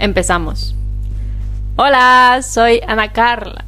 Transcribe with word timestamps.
Empezamos. 0.00 0.74
Hola, 1.76 2.40
soy 2.42 2.80
Ana 2.88 3.12
Carla. 3.12 3.66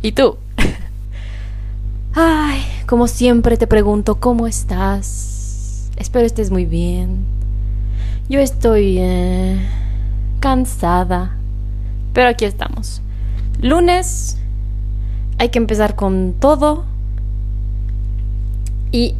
¿Y 0.00 0.12
tú? 0.12 0.38
Ay, 2.14 2.62
como 2.86 3.08
siempre 3.08 3.56
te 3.56 3.66
pregunto, 3.66 4.20
¿cómo 4.20 4.46
estás? 4.46 5.90
Espero 5.96 6.24
estés 6.24 6.52
muy 6.52 6.66
bien. 6.66 7.24
Yo 8.28 8.38
estoy 8.38 8.98
eh, 9.00 9.58
cansada, 10.38 11.34
pero 12.12 12.28
aquí 12.28 12.44
estamos. 12.44 13.02
Lunes, 13.60 14.38
hay 15.38 15.48
que 15.48 15.58
empezar 15.58 15.96
con 15.96 16.36
todo. 16.38 16.84
Y 18.92 19.16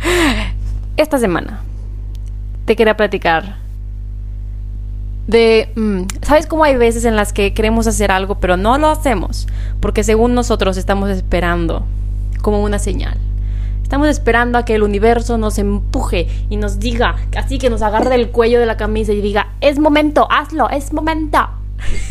esta 0.98 1.18
semana 1.18 1.62
te 2.66 2.76
quería 2.76 2.94
platicar 2.94 3.61
de, 5.26 5.72
mm, 5.76 6.02
¿sabes 6.22 6.46
cómo 6.46 6.64
hay 6.64 6.76
veces 6.76 7.04
en 7.04 7.16
las 7.16 7.32
que 7.32 7.54
queremos 7.54 7.86
hacer 7.86 8.10
algo 8.10 8.40
pero 8.40 8.56
no 8.56 8.78
lo 8.78 8.88
hacemos? 8.88 9.46
Porque 9.80 10.04
según 10.04 10.34
nosotros 10.34 10.76
estamos 10.76 11.10
esperando 11.10 11.86
como 12.40 12.62
una 12.62 12.78
señal. 12.78 13.16
Estamos 13.82 14.08
esperando 14.08 14.56
a 14.58 14.64
que 14.64 14.74
el 14.74 14.82
universo 14.82 15.36
nos 15.36 15.58
empuje 15.58 16.26
y 16.48 16.56
nos 16.56 16.80
diga, 16.80 17.16
así 17.36 17.58
que 17.58 17.68
nos 17.68 17.82
agarre 17.82 18.08
del 18.08 18.30
cuello 18.30 18.58
de 18.58 18.64
la 18.66 18.78
camisa 18.78 19.12
y 19.12 19.20
diga, 19.20 19.48
es 19.60 19.78
momento, 19.78 20.26
hazlo, 20.30 20.70
es 20.70 20.94
momento. 20.94 21.38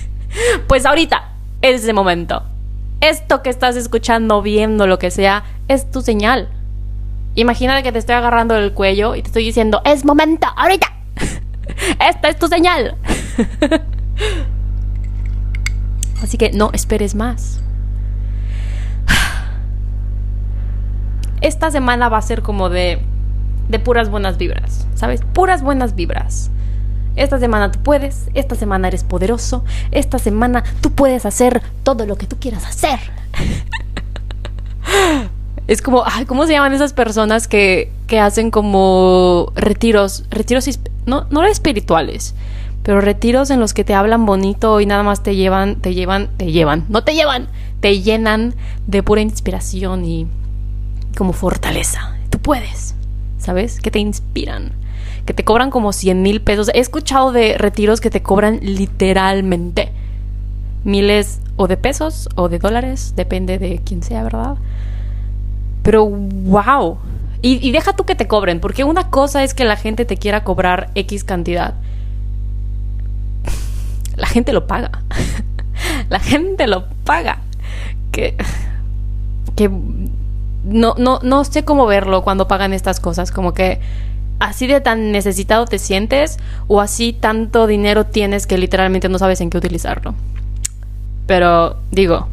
pues 0.68 0.86
ahorita 0.86 1.32
es 1.62 1.82
ese 1.82 1.94
momento. 1.94 2.44
Esto 3.02 3.42
que 3.42 3.50
estás 3.50 3.76
escuchando, 3.76 4.44
viendo, 4.44 4.86
lo 4.86 5.00
que 5.00 5.10
sea, 5.10 5.44
es 5.68 5.90
tu 5.90 6.04
señal. 6.04 6.50
Imagínate 7.34 7.82
que 7.82 7.92
te 7.92 7.98
estoy 7.98 8.14
agarrando 8.14 8.54
del 8.54 8.74
cuello 8.74 9.16
y 9.16 9.24
te 9.24 9.30
estoy 9.30 9.46
diciendo, 9.46 9.82
es 9.84 10.06
momento, 10.06 10.48
ahorita. 10.56 10.94
Esta 12.00 12.30
es 12.30 12.38
tu 12.38 12.48
señal. 12.48 12.96
Así 16.22 16.38
que 16.38 16.52
no 16.52 16.70
esperes 16.74 17.16
más. 17.16 17.62
Esta 21.42 21.72
semana 21.72 22.10
va 22.10 22.18
a 22.18 22.22
ser 22.22 22.42
como 22.42 22.70
de, 22.70 23.00
de 23.70 23.80
puras 23.80 24.10
buenas 24.10 24.38
vibras, 24.38 24.86
¿sabes? 24.96 25.22
Puras 25.34 25.64
buenas 25.64 25.96
vibras. 25.96 26.52
Esta 27.16 27.40
semana 27.40 27.72
tú 27.72 27.80
puedes, 27.84 28.30
esta 28.34 28.56
semana 28.56 28.88
eres 28.88 29.04
poderoso, 29.04 29.66
esta 29.92 30.18
semana 30.18 30.64
tú 30.80 30.92
puedes 30.92 31.26
hacer 31.26 31.62
todo 31.84 32.06
lo 32.06 32.16
que 32.16 32.28
tú 32.28 32.38
quieras 32.40 32.66
hacer. 32.66 33.00
Es 35.68 35.82
como, 35.82 36.04
ay, 36.06 36.26
¿cómo 36.26 36.48
se 36.48 36.54
llaman 36.54 36.74
esas 36.74 36.92
personas 36.92 37.48
que, 37.48 37.94
que 38.08 38.20
hacen 38.20 38.52
como 38.52 39.54
retiros, 39.56 40.26
retiros, 40.30 40.68
no, 41.06 41.28
no 41.30 41.46
espirituales, 41.46 42.36
pero 42.84 43.02
retiros 43.02 43.50
en 43.50 43.60
los 43.60 43.74
que 43.74 43.84
te 43.84 43.94
hablan 43.94 44.26
bonito 44.26 44.80
y 44.80 44.86
nada 44.86 45.04
más 45.04 45.24
te 45.24 45.36
llevan, 45.36 45.78
te 45.78 45.94
llevan, 45.94 46.30
te 46.38 46.52
llevan, 46.52 46.86
no 46.90 47.04
te 47.04 47.14
llevan, 47.14 47.48
te 47.80 48.02
llenan 48.02 48.56
de 48.88 49.04
pura 49.04 49.22
inspiración 49.22 50.06
y 50.06 50.28
como 51.18 51.34
fortaleza. 51.34 52.16
Tú 52.30 52.40
puedes, 52.40 52.96
¿sabes? 53.38 53.80
Que 53.80 53.92
te 53.92 54.00
inspiran, 54.00 54.72
que 55.26 55.34
te 55.34 55.44
cobran 55.44 55.70
como 55.70 55.94
100 55.94 56.22
mil 56.22 56.42
pesos. 56.42 56.70
He 56.74 56.80
escuchado 56.80 57.32
de 57.32 57.58
retiros 57.58 58.02
que 58.02 58.10
te 58.10 58.22
cobran 58.22 58.60
literalmente 58.62 59.92
miles 60.84 61.42
o 61.58 61.68
de 61.68 61.78
pesos 61.78 62.30
o 62.36 62.50
de 62.50 62.60
dólares, 62.60 63.14
depende 63.16 63.60
de 63.60 63.82
quién 63.86 64.02
sea, 64.04 64.24
¿verdad? 64.24 64.56
Pero 65.84 66.08
wow. 66.08 66.98
Y, 67.44 67.72
deja 67.72 67.94
tú 67.94 68.06
que 68.06 68.14
te 68.14 68.28
cobren, 68.28 68.60
porque 68.60 68.84
una 68.84 69.10
cosa 69.10 69.44
es 69.44 69.56
que 69.56 69.66
la 69.66 69.76
gente 69.76 70.06
te 70.06 70.16
quiera 70.16 70.44
cobrar 70.44 70.92
X 70.94 71.24
cantidad. 71.24 71.74
La 74.16 74.28
gente 74.28 74.54
lo 74.54 74.68
paga. 74.68 74.92
la 76.10 76.20
gente 76.20 76.68
lo 76.68 76.86
paga. 77.04 77.40
Que. 78.12 78.36
Que. 79.56 79.70
No, 80.64 80.96
no, 80.98 81.20
no 81.24 81.44
sé 81.44 81.64
cómo 81.64 81.86
verlo 81.88 82.24
cuando 82.24 82.48
pagan 82.48 82.74
estas 82.74 83.00
cosas. 83.00 83.32
Como 83.32 83.54
que 83.54 83.80
así 84.40 84.68
de 84.68 84.82
tan 84.82 85.12
necesitado 85.12 85.66
te 85.66 85.80
sientes 85.80 86.38
o 86.68 86.82
así 86.82 87.14
tanto 87.14 87.68
dinero 87.68 88.06
tienes 88.06 88.48
que 88.48 88.58
literalmente 88.58 89.08
no 89.08 89.20
sabes 89.20 89.40
en 89.42 89.50
qué 89.50 89.58
utilizarlo. 89.58 90.16
Pero 91.28 91.78
digo, 91.92 92.28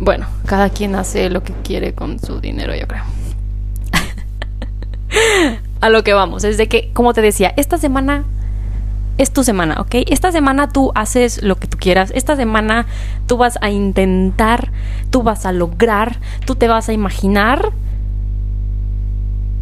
bueno, 0.00 0.26
cada 0.46 0.70
quien 0.70 0.94
hace 0.94 1.28
lo 1.28 1.42
que 1.42 1.52
quiere 1.62 1.94
con 1.94 2.18
su 2.18 2.40
dinero, 2.40 2.74
yo 2.74 2.88
creo. 2.88 3.04
a 5.80 5.90
lo 5.90 6.02
que 6.02 6.14
vamos, 6.14 6.44
es 6.44 6.56
de 6.56 6.68
que, 6.68 6.90
como 6.92 7.12
te 7.12 7.20
decía, 7.20 7.52
esta 7.56 7.76
semana 7.76 8.24
es 9.20 9.32
tu 9.32 9.44
semana, 9.44 9.76
¿ok? 9.80 9.96
Esta 10.06 10.32
semana 10.32 10.70
tú 10.70 10.92
haces 10.94 11.42
lo 11.42 11.56
que 11.56 11.66
tú 11.66 11.76
quieras, 11.76 12.10
esta 12.14 12.36
semana 12.36 12.86
tú 13.26 13.36
vas 13.36 13.58
a 13.60 13.68
intentar, 13.68 14.72
tú 15.10 15.22
vas 15.22 15.44
a 15.44 15.52
lograr, 15.52 16.18
tú 16.46 16.54
te 16.54 16.68
vas 16.68 16.88
a 16.88 16.94
imaginar, 16.94 17.70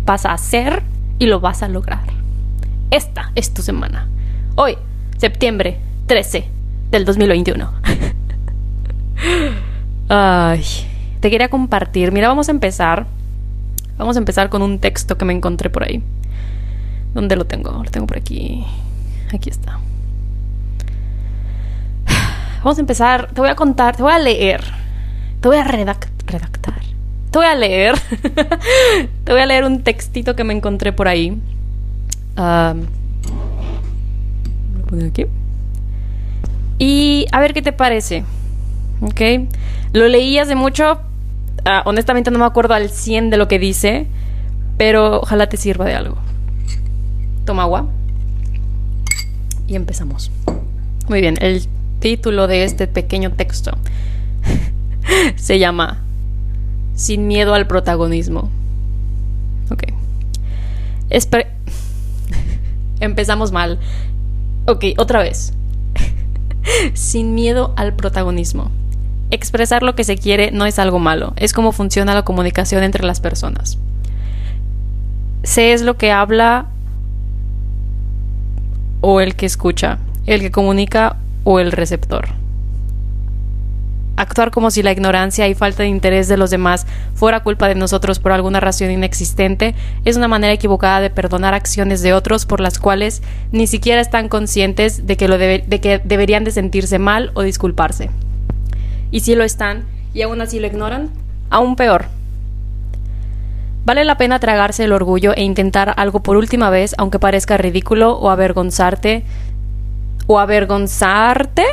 vas 0.06 0.26
a 0.26 0.32
hacer 0.32 0.84
y 1.18 1.26
lo 1.26 1.40
vas 1.40 1.64
a 1.64 1.68
lograr. 1.68 2.04
Esta 2.92 3.32
es 3.34 3.52
tu 3.52 3.62
semana. 3.62 4.06
Hoy, 4.54 4.78
septiembre 5.16 5.80
13 6.06 6.48
del 6.92 7.04
2021. 7.04 7.72
Ay, 10.08 10.64
te 11.18 11.30
quería 11.30 11.48
compartir. 11.48 12.12
Mira, 12.12 12.28
vamos 12.28 12.46
a 12.46 12.52
empezar. 12.52 13.08
Vamos 13.96 14.14
a 14.14 14.20
empezar 14.20 14.50
con 14.50 14.62
un 14.62 14.78
texto 14.78 15.18
que 15.18 15.24
me 15.24 15.32
encontré 15.32 15.68
por 15.68 15.82
ahí. 15.82 16.00
¿Dónde 17.12 17.34
lo 17.34 17.44
tengo? 17.44 17.72
Lo 17.72 17.90
tengo 17.90 18.06
por 18.06 18.18
aquí. 18.18 18.64
Aquí 19.32 19.50
está. 19.50 19.78
Vamos 22.58 22.78
a 22.78 22.80
empezar. 22.80 23.30
Te 23.32 23.40
voy 23.40 23.50
a 23.50 23.54
contar, 23.56 23.96
te 23.96 24.02
voy 24.02 24.12
a 24.12 24.18
leer. 24.18 24.62
Te 25.40 25.48
voy 25.48 25.58
a 25.58 25.64
redactar. 25.64 26.08
Te 27.30 27.38
voy 27.38 27.46
a 27.46 27.54
leer. 27.54 27.94
te 29.24 29.32
voy 29.32 29.40
a 29.40 29.46
leer 29.46 29.64
un 29.64 29.82
textito 29.82 30.34
que 30.34 30.44
me 30.44 30.54
encontré 30.54 30.92
por 30.92 31.08
ahí. 31.08 31.30
Um, 32.36 32.86
lo 34.90 34.96
voy 34.96 35.04
aquí. 35.04 35.26
Y 36.78 37.26
a 37.32 37.40
ver 37.40 37.52
qué 37.52 37.62
te 37.62 37.72
parece. 37.72 38.24
¿Ok? 39.02 39.20
Lo 39.92 40.08
leí 40.08 40.38
hace 40.38 40.54
mucho. 40.54 41.00
Ah, 41.64 41.82
honestamente 41.84 42.30
no 42.30 42.38
me 42.38 42.46
acuerdo 42.46 42.74
al 42.74 42.88
100 42.88 43.30
de 43.30 43.36
lo 43.36 43.46
que 43.46 43.58
dice. 43.58 44.06
Pero 44.78 45.20
ojalá 45.20 45.48
te 45.48 45.56
sirva 45.56 45.84
de 45.84 45.94
algo. 45.94 46.16
Toma 47.44 47.64
agua. 47.64 47.86
Y 49.68 49.76
empezamos. 49.76 50.32
Muy 51.08 51.20
bien, 51.20 51.36
el 51.40 51.68
título 52.00 52.46
de 52.46 52.64
este 52.64 52.86
pequeño 52.86 53.32
texto 53.32 53.72
se 55.36 55.58
llama 55.58 55.98
Sin 56.94 57.26
miedo 57.28 57.52
al 57.54 57.66
protagonismo. 57.66 58.48
Ok. 59.70 59.84
Empezamos 63.00 63.52
mal. 63.52 63.78
Ok, 64.66 64.86
otra 64.96 65.20
vez. 65.20 65.52
Sin 66.94 67.34
miedo 67.34 67.74
al 67.76 67.94
protagonismo. 67.94 68.70
Expresar 69.30 69.82
lo 69.82 69.94
que 69.94 70.04
se 70.04 70.16
quiere 70.16 70.50
no 70.50 70.64
es 70.64 70.78
algo 70.78 70.98
malo, 70.98 71.34
es 71.36 71.52
como 71.52 71.72
funciona 71.72 72.14
la 72.14 72.24
comunicación 72.24 72.82
entre 72.82 73.04
las 73.04 73.20
personas. 73.20 73.78
Se 75.42 75.74
es 75.74 75.82
lo 75.82 75.98
que 75.98 76.10
habla 76.10 76.68
o 79.00 79.20
el 79.20 79.36
que 79.36 79.46
escucha, 79.46 79.98
el 80.26 80.40
que 80.40 80.50
comunica 80.50 81.16
o 81.44 81.60
el 81.60 81.72
receptor. 81.72 82.28
Actuar 84.16 84.50
como 84.50 84.70
si 84.72 84.82
la 84.82 84.90
ignorancia 84.90 85.46
y 85.46 85.54
falta 85.54 85.84
de 85.84 85.88
interés 85.88 86.26
de 86.26 86.36
los 86.36 86.50
demás 86.50 86.86
fuera 87.14 87.44
culpa 87.44 87.68
de 87.68 87.76
nosotros 87.76 88.18
por 88.18 88.32
alguna 88.32 88.58
razón 88.58 88.90
inexistente 88.90 89.76
es 90.04 90.16
una 90.16 90.26
manera 90.26 90.52
equivocada 90.52 91.00
de 91.00 91.10
perdonar 91.10 91.54
acciones 91.54 92.02
de 92.02 92.12
otros 92.12 92.44
por 92.44 92.60
las 92.60 92.80
cuales 92.80 93.22
ni 93.52 93.68
siquiera 93.68 94.00
están 94.00 94.28
conscientes 94.28 95.06
de 95.06 95.16
que, 95.16 95.28
lo 95.28 95.38
de 95.38 95.80
que 95.80 96.00
deberían 96.04 96.42
de 96.42 96.50
sentirse 96.50 96.98
mal 96.98 97.30
o 97.34 97.42
disculparse 97.42 98.10
y 99.10 99.20
si 99.20 99.34
lo 99.34 99.44
están 99.44 99.84
y 100.14 100.22
aún 100.22 100.40
así 100.40 100.58
lo 100.58 100.66
ignoran, 100.66 101.10
aún 101.50 101.76
peor. 101.76 102.06
Vale 103.88 104.04
la 104.04 104.18
pena 104.18 104.38
tragarse 104.38 104.84
el 104.84 104.92
orgullo 104.92 105.32
e 105.34 105.42
intentar 105.42 105.94
algo 105.96 106.20
por 106.20 106.36
última 106.36 106.68
vez, 106.68 106.94
aunque 106.98 107.18
parezca 107.18 107.56
ridículo 107.56 108.18
o 108.18 108.28
avergonzarte. 108.28 109.22
¿O 110.26 110.38
avergonzarte? 110.38 111.64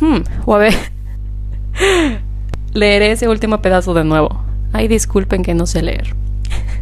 Hmm, 0.00 0.22
o 0.46 0.56
a 0.56 0.58
ver. 0.58 0.74
Leeré 2.74 3.12
ese 3.12 3.28
último 3.28 3.62
pedazo 3.62 3.94
de 3.94 4.02
nuevo. 4.02 4.42
Ay, 4.72 4.88
disculpen 4.88 5.44
que 5.44 5.54
no 5.54 5.66
sé 5.66 5.82
leer. 5.82 6.16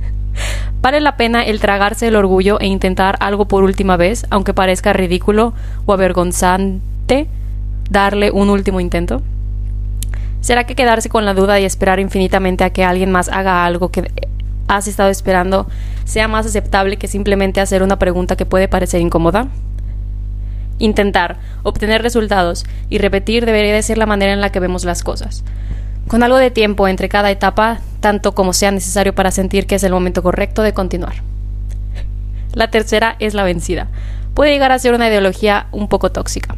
vale 0.80 1.02
la 1.02 1.18
pena 1.18 1.42
el 1.42 1.60
tragarse 1.60 2.08
el 2.08 2.16
orgullo 2.16 2.58
e 2.58 2.66
intentar 2.66 3.18
algo 3.20 3.46
por 3.48 3.64
última 3.64 3.98
vez, 3.98 4.24
aunque 4.30 4.54
parezca 4.54 4.94
ridículo 4.94 5.52
o 5.84 5.92
avergonzante, 5.92 7.28
darle 7.90 8.30
un 8.30 8.48
último 8.48 8.80
intento. 8.80 9.20
¿Será 10.40 10.64
que 10.64 10.74
quedarse 10.74 11.10
con 11.10 11.26
la 11.26 11.34
duda 11.34 11.60
y 11.60 11.66
esperar 11.66 12.00
infinitamente 12.00 12.64
a 12.64 12.70
que 12.70 12.84
alguien 12.84 13.12
más 13.12 13.28
haga 13.28 13.66
algo 13.66 13.90
que 13.90 14.10
has 14.68 14.88
estado 14.88 15.10
esperando 15.10 15.66
sea 16.04 16.28
más 16.28 16.46
aceptable 16.46 16.96
que 16.96 17.08
simplemente 17.08 17.60
hacer 17.60 17.82
una 17.82 17.98
pregunta 17.98 18.36
que 18.36 18.46
puede 18.46 18.68
parecer 18.68 19.00
incómoda? 19.00 19.48
Intentar, 20.78 21.38
obtener 21.62 22.02
resultados 22.02 22.64
y 22.88 22.98
repetir 22.98 23.46
debería 23.46 23.74
de 23.74 23.82
ser 23.82 23.98
la 23.98 24.06
manera 24.06 24.32
en 24.32 24.40
la 24.40 24.50
que 24.50 24.60
vemos 24.60 24.84
las 24.84 25.02
cosas. 25.02 25.44
Con 26.08 26.22
algo 26.22 26.38
de 26.38 26.50
tiempo 26.50 26.88
entre 26.88 27.08
cada 27.08 27.30
etapa, 27.30 27.80
tanto 28.00 28.32
como 28.32 28.52
sea 28.52 28.70
necesario 28.70 29.14
para 29.14 29.30
sentir 29.30 29.66
que 29.66 29.76
es 29.76 29.84
el 29.84 29.92
momento 29.92 30.22
correcto 30.22 30.62
de 30.62 30.74
continuar. 30.74 31.22
La 32.52 32.70
tercera 32.70 33.16
es 33.18 33.34
la 33.34 33.44
vencida. 33.44 33.88
Puede 34.34 34.50
llegar 34.50 34.72
a 34.72 34.78
ser 34.78 34.94
una 34.94 35.08
ideología 35.08 35.66
un 35.72 35.88
poco 35.88 36.10
tóxica. 36.10 36.56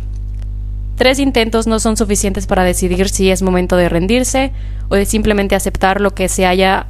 Tres 0.96 1.18
intentos 1.18 1.66
no 1.66 1.80
son 1.80 1.96
suficientes 1.96 2.46
para 2.46 2.62
decidir 2.62 3.08
si 3.08 3.30
es 3.30 3.42
momento 3.42 3.76
de 3.76 3.88
rendirse 3.88 4.52
o 4.88 4.94
de 4.94 5.06
simplemente 5.06 5.56
aceptar 5.56 6.00
lo 6.00 6.14
que 6.14 6.28
se 6.28 6.46
haya 6.46 6.86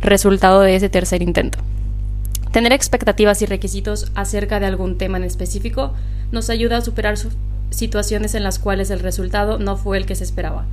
resultado 0.00 0.60
de 0.60 0.76
ese 0.76 0.88
tercer 0.88 1.22
intento. 1.22 1.58
Tener 2.52 2.72
expectativas 2.72 3.42
y 3.42 3.46
requisitos 3.46 4.10
acerca 4.14 4.58
de 4.58 4.66
algún 4.66 4.96
tema 4.96 5.18
en 5.18 5.24
específico 5.24 5.92
nos 6.32 6.50
ayuda 6.50 6.78
a 6.78 6.80
superar 6.80 7.16
situaciones 7.70 8.34
en 8.34 8.42
las 8.42 8.58
cuales 8.58 8.90
el 8.90 9.00
resultado 9.00 9.58
no 9.58 9.76
fue 9.76 9.98
el 9.98 10.06
que 10.06 10.14
se 10.14 10.24
esperaba. 10.24 10.64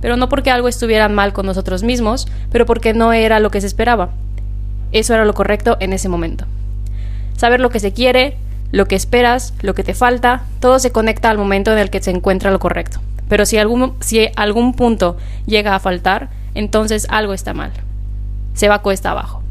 Pero 0.00 0.16
no 0.16 0.28
porque 0.28 0.50
algo 0.50 0.68
estuviera 0.68 1.08
mal 1.08 1.32
con 1.32 1.46
nosotros 1.46 1.82
mismos, 1.82 2.28
pero 2.50 2.66
porque 2.66 2.94
no 2.94 3.12
era 3.12 3.40
lo 3.40 3.50
que 3.50 3.60
se 3.60 3.66
esperaba. 3.66 4.10
Eso 4.92 5.14
era 5.14 5.24
lo 5.24 5.34
correcto 5.34 5.76
en 5.80 5.92
ese 5.92 6.08
momento. 6.08 6.46
Saber 7.36 7.60
lo 7.60 7.70
que 7.70 7.80
se 7.80 7.92
quiere, 7.92 8.36
lo 8.70 8.86
que 8.86 8.96
esperas, 8.96 9.54
lo 9.60 9.74
que 9.74 9.82
te 9.82 9.94
falta, 9.94 10.44
todo 10.60 10.78
se 10.78 10.92
conecta 10.92 11.30
al 11.30 11.38
momento 11.38 11.72
en 11.72 11.78
el 11.78 11.90
que 11.90 12.02
se 12.02 12.10
encuentra 12.10 12.50
lo 12.50 12.58
correcto. 12.58 13.00
Pero 13.28 13.46
si 13.46 13.56
algún, 13.56 13.94
si 14.00 14.28
algún 14.36 14.74
punto 14.74 15.16
llega 15.46 15.74
a 15.74 15.80
faltar, 15.80 16.30
entonces 16.54 17.06
algo 17.10 17.32
está 17.32 17.54
mal. 17.54 17.72
Se 18.54 18.68
va 18.68 18.80
cuesta 18.82 19.10
abajo. 19.10 19.42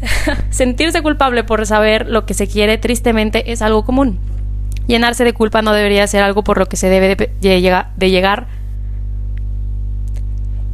Sentirse 0.50 1.02
culpable 1.02 1.44
por 1.44 1.66
saber 1.66 2.08
lo 2.08 2.26
que 2.26 2.34
se 2.34 2.46
quiere 2.46 2.78
tristemente 2.78 3.52
es 3.52 3.62
algo 3.62 3.84
común. 3.84 4.18
Llenarse 4.86 5.24
de 5.24 5.34
culpa 5.34 5.60
no 5.60 5.72
debería 5.72 6.06
ser 6.06 6.22
algo 6.22 6.42
por 6.42 6.58
lo 6.58 6.66
que 6.66 6.76
se 6.76 6.88
debe 6.88 7.14
de, 7.14 7.60
llegar. 7.60 8.46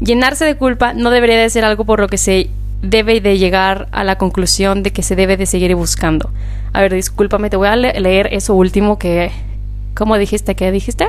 Llenarse 0.00 0.44
de 0.44 0.56
culpa 0.56 0.92
no 0.94 1.10
debería 1.10 1.38
de 1.38 1.50
ser 1.50 1.64
algo 1.64 1.84
por 1.84 1.98
lo 1.98 2.06
que 2.06 2.18
se 2.18 2.48
debe 2.80 3.20
de 3.20 3.38
llegar 3.38 3.88
a 3.90 4.04
la 4.04 4.16
conclusión 4.16 4.82
de 4.82 4.92
que 4.92 5.02
se 5.02 5.16
debe 5.16 5.36
de 5.36 5.46
seguir 5.46 5.74
buscando. 5.74 6.30
A 6.72 6.82
ver, 6.82 6.94
discúlpame, 6.94 7.50
te 7.50 7.56
voy 7.56 7.68
a 7.68 7.76
leer 7.76 8.28
eso 8.32 8.54
último 8.54 8.98
que... 8.98 9.32
¿Cómo 9.94 10.16
dijiste? 10.16 10.56
¿Qué 10.56 10.72
dijiste? 10.72 11.08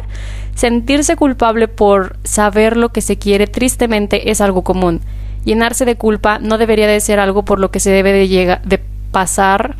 Sentirse 0.53 1.15
culpable 1.15 1.67
por 1.67 2.17
saber 2.23 2.77
lo 2.77 2.89
que 2.89 3.01
se 3.01 3.17
quiere 3.17 3.47
tristemente 3.47 4.29
es 4.29 4.41
algo 4.41 4.63
común. 4.63 5.01
Llenarse 5.45 5.85
de 5.85 5.95
culpa 5.95 6.39
no 6.39 6.57
debería 6.57 6.87
de 6.87 6.99
ser 6.99 7.19
algo 7.19 7.45
por 7.45 7.59
lo 7.59 7.71
que 7.71 7.79
se 7.79 7.91
debe 7.91 8.11
de, 8.11 8.81
pasar 9.11 9.77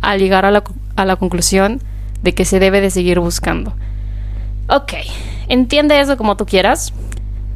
a 0.00 0.16
llegar 0.16 0.44
a 0.44 0.50
la, 0.50 0.64
a 0.96 1.04
la 1.04 1.16
conclusión 1.16 1.80
de 2.22 2.34
que 2.34 2.44
se 2.44 2.58
debe 2.58 2.80
de 2.80 2.90
seguir 2.90 3.20
buscando. 3.20 3.74
Ok, 4.68 4.94
entiende 5.48 6.00
eso 6.00 6.16
como 6.16 6.36
tú 6.36 6.46
quieras, 6.46 6.92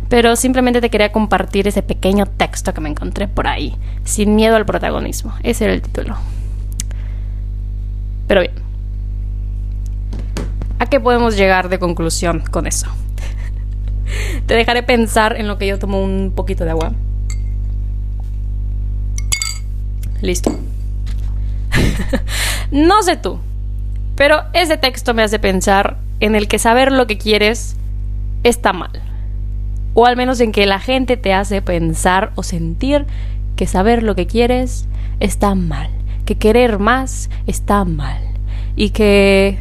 pero 0.08 0.36
simplemente 0.36 0.80
te 0.80 0.90
quería 0.90 1.12
compartir 1.12 1.66
ese 1.66 1.82
pequeño 1.82 2.26
texto 2.26 2.74
que 2.74 2.80
me 2.80 2.88
encontré 2.88 3.26
por 3.26 3.46
ahí, 3.46 3.74
sin 4.04 4.36
miedo 4.36 4.54
al 4.56 4.66
protagonismo. 4.66 5.34
Ese 5.42 5.64
era 5.64 5.72
el 5.72 5.82
título. 5.82 6.16
Pero 8.26 8.40
bien, 8.42 8.52
¿a 10.78 10.86
qué 10.86 11.00
podemos 11.00 11.36
llegar 11.36 11.68
de 11.68 11.78
conclusión 11.78 12.42
con 12.50 12.66
eso? 12.66 12.88
te 14.46 14.54
dejaré 14.54 14.82
pensar 14.82 15.36
en 15.36 15.48
lo 15.48 15.58
que 15.58 15.66
yo 15.66 15.78
tomo 15.78 16.02
un 16.02 16.32
poquito 16.34 16.64
de 16.64 16.70
agua. 16.70 16.92
Listo. 20.20 20.56
no 22.70 23.02
sé 23.02 23.16
tú, 23.16 23.38
pero 24.16 24.42
ese 24.52 24.76
texto 24.76 25.14
me 25.14 25.22
hace 25.22 25.38
pensar 25.38 25.98
en 26.20 26.34
el 26.34 26.48
que 26.48 26.58
saber 26.58 26.92
lo 26.92 27.06
que 27.06 27.18
quieres 27.18 27.76
está 28.44 28.72
mal. 28.72 29.02
O 29.94 30.06
al 30.06 30.16
menos 30.16 30.40
en 30.40 30.52
que 30.52 30.66
la 30.66 30.80
gente 30.80 31.16
te 31.16 31.32
hace 31.32 31.62
pensar 31.62 32.32
o 32.34 32.42
sentir 32.42 33.06
que 33.56 33.66
saber 33.66 34.02
lo 34.02 34.14
que 34.14 34.26
quieres 34.26 34.86
está 35.20 35.54
mal, 35.54 35.90
que 36.24 36.36
querer 36.36 36.78
más 36.78 37.30
está 37.46 37.84
mal 37.84 38.22
y 38.76 38.90
que 38.90 39.58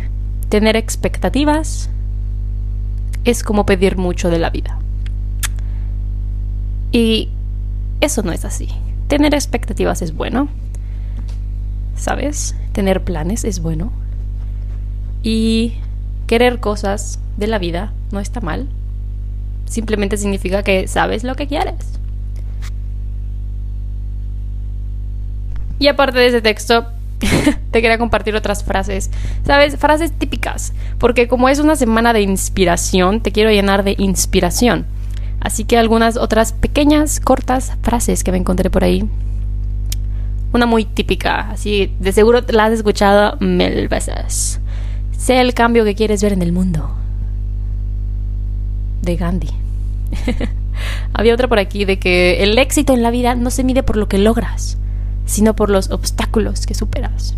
tener 0.49 0.75
expectativas 0.75 1.89
es 3.23 3.43
como 3.43 3.65
pedir 3.65 3.97
mucho 3.97 4.29
de 4.29 4.39
la 4.39 4.49
vida. 4.49 4.77
Y 6.91 7.29
eso 8.01 8.21
no 8.23 8.31
es 8.31 8.45
así. 8.45 8.69
Tener 9.07 9.33
expectativas 9.33 10.01
es 10.01 10.15
bueno. 10.15 10.47
¿Sabes? 11.95 12.55
Tener 12.73 13.03
planes 13.03 13.43
es 13.43 13.61
bueno. 13.61 13.91
Y 15.23 15.75
querer 16.27 16.59
cosas 16.59 17.19
de 17.37 17.47
la 17.47 17.59
vida 17.59 17.93
no 18.11 18.19
está 18.19 18.41
mal. 18.41 18.67
Simplemente 19.65 20.17
significa 20.17 20.63
que 20.63 20.87
sabes 20.87 21.23
lo 21.23 21.35
que 21.35 21.47
quieres. 21.47 21.99
Y 25.79 25.87
aparte 25.87 26.19
de 26.19 26.27
ese 26.27 26.41
texto, 26.41 26.85
te 27.71 27.81
quería 27.81 27.97
compartir 27.97 28.35
otras 28.35 28.63
frases. 28.63 29.11
¿Sabes? 29.45 29.77
Frases 29.77 30.11
típicas. 30.11 30.73
Porque 30.99 31.27
como 31.27 31.49
es 31.49 31.59
una 31.59 31.75
semana 31.75 32.13
de 32.13 32.21
inspiración, 32.21 33.21
te 33.21 33.31
quiero 33.31 33.51
llenar 33.51 33.83
de 33.83 33.95
inspiración. 33.97 34.85
Así 35.45 35.63
que 35.63 35.77
algunas 35.77 36.17
otras 36.17 36.53
pequeñas, 36.53 37.19
cortas 37.19 37.73
frases 37.83 38.23
que 38.23 38.31
me 38.31 38.39
encontré 38.39 38.71
por 38.71 38.83
ahí. 38.83 39.07
Una 40.53 40.65
muy 40.65 40.85
típica, 40.85 41.51
así 41.51 41.93
de 41.99 42.11
seguro 42.13 42.41
la 42.47 42.65
has 42.65 42.73
escuchado 42.73 43.37
mil 43.39 43.87
veces. 43.87 44.59
Sé 45.15 45.39
el 45.39 45.53
cambio 45.53 45.85
que 45.85 45.93
quieres 45.93 46.23
ver 46.23 46.33
en 46.33 46.41
el 46.41 46.51
mundo. 46.51 46.89
De 49.03 49.17
Gandhi. 49.17 49.51
Había 51.13 51.35
otra 51.35 51.47
por 51.47 51.59
aquí 51.59 51.85
de 51.85 51.99
que 51.99 52.41
el 52.41 52.57
éxito 52.57 52.95
en 52.95 53.03
la 53.03 53.11
vida 53.11 53.35
no 53.35 53.51
se 53.51 53.63
mide 53.63 53.83
por 53.83 53.97
lo 53.97 54.07
que 54.07 54.17
logras, 54.17 54.79
sino 55.27 55.55
por 55.55 55.69
los 55.69 55.91
obstáculos 55.91 56.65
que 56.65 56.73
superas. 56.73 57.35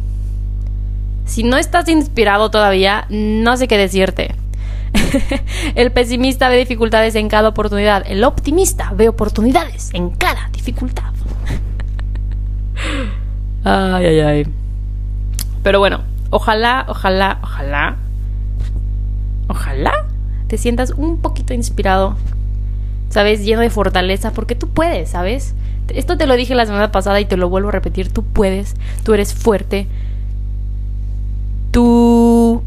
Si 1.25 1.44
no 1.44 1.57
estás 1.57 1.89
inspirado 1.89 2.51
todavía, 2.51 3.06
no 3.10 3.57
sé 3.57 3.68
qué 3.68 3.77
decirte. 3.77 4.33
el 5.75 5.92
pesimista 5.92 6.50
ve 6.50 6.57
dificultades 6.57 7.16
en 7.16 7.30
cada 7.30 7.50
oportunidad. 7.50 8.04
El 8.07 8.24
optimista 8.24 8.92
ve 8.95 9.10
oportunidades 9.10 9.89
en 9.94 10.12
cada 10.12 10.50
dificultad. 10.51 11.13
ay, 13.63 14.06
ay, 14.06 14.19
ay. 14.19 14.48
Pero 15.63 15.80
bueno, 15.80 16.01
ojalá, 16.30 16.86
ojalá, 16.88 17.39
ojalá, 17.44 17.98
ojalá 19.48 20.06
te 20.48 20.58
sientas 20.58 20.91
un 20.91 21.17
poquito 21.17 21.53
inspirado, 21.53 22.15
¿sabes? 23.10 23.44
Lleno 23.44 23.62
de 23.62 23.70
fortaleza, 23.70 24.32
porque 24.32 24.56
tú 24.56 24.70
puedes, 24.70 25.10
¿sabes? 25.10 25.56
Esto 25.89 26.17
te 26.17 26.25
lo 26.25 26.36
dije 26.36 26.56
la 26.56 26.65
semana 26.65 26.91
pasada 26.91 27.20
y 27.20 27.25
te 27.25 27.38
lo 27.38 27.50
vuelvo 27.50 27.70
a 27.70 27.74
repetir, 27.74 28.12
tú 28.12 28.24
puedes, 28.24 28.75
tú 29.03 29.13
eres 29.13 29.34
fuerte, 29.34 29.88
tú 31.72 32.63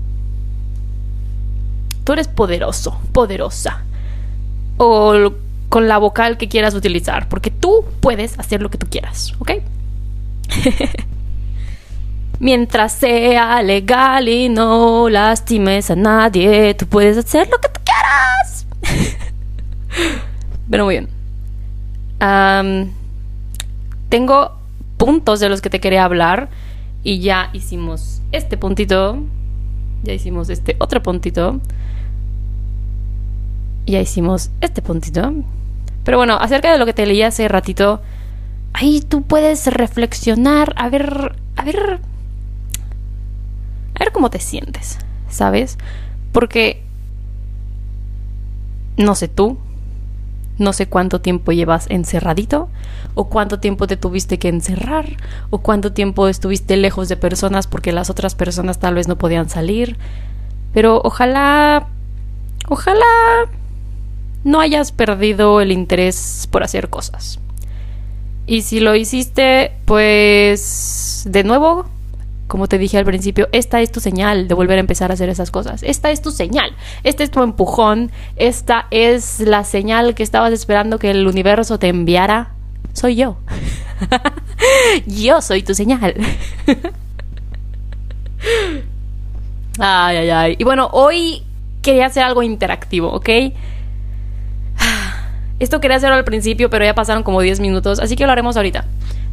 Tú 2.10 2.14
eres 2.14 2.26
poderoso, 2.26 3.00
poderosa. 3.12 3.84
O 4.78 5.32
con 5.68 5.86
la 5.86 5.96
vocal 5.98 6.38
que 6.38 6.48
quieras 6.48 6.74
utilizar, 6.74 7.28
porque 7.28 7.52
tú 7.52 7.84
puedes 8.00 8.36
hacer 8.36 8.62
lo 8.62 8.68
que 8.68 8.78
tú 8.78 8.88
quieras, 8.90 9.32
¿ok? 9.38 9.52
Mientras 12.40 12.94
sea 12.94 13.62
legal 13.62 14.28
y 14.28 14.48
no 14.48 15.08
lastimes 15.08 15.92
a 15.92 15.94
nadie, 15.94 16.74
tú 16.74 16.86
puedes 16.86 17.16
hacer 17.16 17.48
lo 17.48 17.58
que 17.58 17.68
tú 17.68 17.80
quieras. 17.84 18.66
Pero 20.68 20.86
muy 20.86 20.96
bien. 20.96 21.08
tengo 24.08 24.56
puntos 24.96 25.38
de 25.38 25.48
los 25.48 25.60
que 25.60 25.70
te 25.70 25.78
quería 25.78 26.04
hablar 26.06 26.48
y 27.04 27.20
ya 27.20 27.50
hicimos 27.52 28.20
este 28.32 28.56
puntito, 28.56 29.22
ya 30.02 30.12
hicimos 30.12 30.48
este 30.50 30.74
otro 30.80 31.04
puntito 31.04 31.60
ya 33.86 34.00
hicimos 34.00 34.50
este 34.60 34.82
puntito. 34.82 35.32
Pero 36.04 36.16
bueno, 36.16 36.36
acerca 36.40 36.72
de 36.72 36.78
lo 36.78 36.86
que 36.86 36.94
te 36.94 37.06
leí 37.06 37.22
hace 37.22 37.48
ratito, 37.48 38.00
ahí 38.72 39.00
tú 39.00 39.22
puedes 39.22 39.66
reflexionar, 39.66 40.72
a 40.76 40.88
ver, 40.88 41.36
a 41.56 41.64
ver, 41.64 42.00
a 43.94 43.98
ver 43.98 44.12
cómo 44.12 44.30
te 44.30 44.38
sientes, 44.38 44.98
¿sabes? 45.28 45.78
Porque, 46.32 46.82
no 48.96 49.14
sé 49.14 49.28
tú, 49.28 49.58
no 50.58 50.72
sé 50.72 50.88
cuánto 50.88 51.20
tiempo 51.20 51.52
llevas 51.52 51.86
encerradito, 51.88 52.68
o 53.14 53.24
cuánto 53.28 53.60
tiempo 53.60 53.86
te 53.86 53.96
tuviste 53.96 54.38
que 54.38 54.48
encerrar, 54.48 55.16
o 55.50 55.58
cuánto 55.58 55.92
tiempo 55.92 56.28
estuviste 56.28 56.76
lejos 56.76 57.08
de 57.08 57.16
personas 57.16 57.66
porque 57.66 57.92
las 57.92 58.10
otras 58.10 58.34
personas 58.34 58.78
tal 58.78 58.94
vez 58.94 59.08
no 59.08 59.16
podían 59.16 59.48
salir. 59.48 59.96
Pero 60.72 61.00
ojalá, 61.02 61.88
ojalá 62.68 63.04
no 64.44 64.60
hayas 64.60 64.92
perdido 64.92 65.60
el 65.60 65.72
interés 65.72 66.48
por 66.50 66.62
hacer 66.62 66.88
cosas. 66.88 67.38
Y 68.46 68.62
si 68.62 68.80
lo 68.80 68.94
hiciste, 68.96 69.72
pues 69.84 71.24
de 71.26 71.44
nuevo, 71.44 71.86
como 72.50 72.66
te 72.66 72.78
dije 72.78 72.98
al 72.98 73.04
principio, 73.04 73.48
esta 73.52 73.80
es 73.80 73.92
tu 73.92 74.00
señal 74.00 74.48
de 74.48 74.54
volver 74.54 74.78
a 74.78 74.80
empezar 74.80 75.12
a 75.12 75.14
hacer 75.14 75.28
esas 75.28 75.52
cosas. 75.52 75.84
Esta 75.84 76.10
es 76.10 76.20
tu 76.20 76.32
señal. 76.32 76.72
Este 77.04 77.22
es 77.22 77.30
tu 77.30 77.44
empujón. 77.44 78.10
Esta 78.34 78.88
es 78.90 79.38
la 79.38 79.62
señal 79.62 80.16
que 80.16 80.24
estabas 80.24 80.52
esperando 80.52 80.98
que 80.98 81.12
el 81.12 81.28
universo 81.28 81.78
te 81.78 81.86
enviara. 81.86 82.54
Soy 82.92 83.14
yo. 83.14 83.36
yo 85.06 85.40
soy 85.42 85.62
tu 85.62 85.74
señal. 85.74 86.16
ay, 89.78 90.16
ay, 90.16 90.30
ay. 90.30 90.56
Y 90.58 90.64
bueno, 90.64 90.88
hoy 90.92 91.44
quería 91.82 92.06
hacer 92.06 92.24
algo 92.24 92.42
interactivo, 92.42 93.12
¿ok? 93.12 93.28
Esto 95.60 95.80
quería 95.80 95.98
hacerlo 95.98 96.16
al 96.16 96.24
principio, 96.24 96.70
pero 96.70 96.84
ya 96.84 96.94
pasaron 96.94 97.22
como 97.22 97.40
10 97.40 97.60
minutos, 97.60 98.00
así 98.00 98.16
que 98.16 98.26
lo 98.26 98.32
haremos 98.32 98.56
ahorita. 98.56 98.86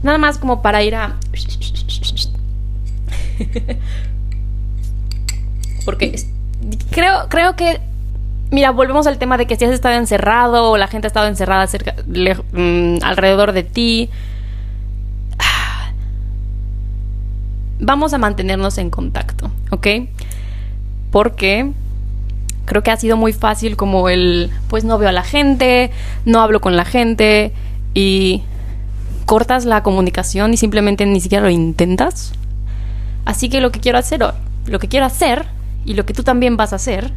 Nada 0.03 0.19
más 0.19 0.37
como 0.37 0.61
para 0.61 0.83
ir 0.83 0.93
a 0.93 1.15
Porque 5.85 6.15
creo, 6.91 7.29
creo 7.29 7.55
que. 7.55 7.79
Mira, 8.49 8.71
volvemos 8.71 9.07
al 9.07 9.17
tema 9.17 9.37
de 9.37 9.45
que 9.45 9.57
si 9.57 9.65
has 9.65 9.71
estado 9.71 9.95
encerrado 9.95 10.71
o 10.71 10.77
la 10.77 10.87
gente 10.87 11.07
ha 11.07 11.09
estado 11.09 11.27
encerrada 11.27 11.67
cerca, 11.67 11.95
mm, 12.07 12.99
alrededor 13.03 13.51
de 13.51 13.63
ti. 13.63 14.09
Vamos 17.79 18.13
a 18.13 18.17
mantenernos 18.17 18.77
en 18.77 18.89
contacto, 18.89 19.51
¿ok? 19.71 19.87
Porque 21.11 21.73
creo 22.67 22.83
que 22.83 22.91
ha 22.91 22.97
sido 22.97 23.15
muy 23.17 23.33
fácil 23.33 23.77
como 23.77 24.09
el, 24.09 24.51
pues 24.67 24.83
no 24.83 24.97
veo 24.97 25.09
a 25.09 25.13
la 25.13 25.23
gente, 25.23 25.89
no 26.25 26.41
hablo 26.41 26.59
con 26.59 26.75
la 26.75 26.83
gente 26.83 27.53
y 27.93 28.43
cortas 29.25 29.65
la 29.65 29.83
comunicación 29.83 30.53
y 30.53 30.57
simplemente 30.57 31.05
ni 31.05 31.21
siquiera 31.21 31.45
lo 31.45 31.49
intentas. 31.49 32.33
Así 33.23 33.49
que 33.49 33.61
lo 33.61 33.71
que 33.71 33.79
quiero 33.79 33.97
hacer, 33.97 34.21
lo 34.65 34.79
que 34.79 34.89
quiero 34.89 35.05
hacer 35.05 35.45
y 35.85 35.93
lo 35.93 36.05
que 36.05 36.13
tú 36.13 36.23
también 36.23 36.57
vas 36.57 36.73
a 36.73 36.75
hacer, 36.75 37.11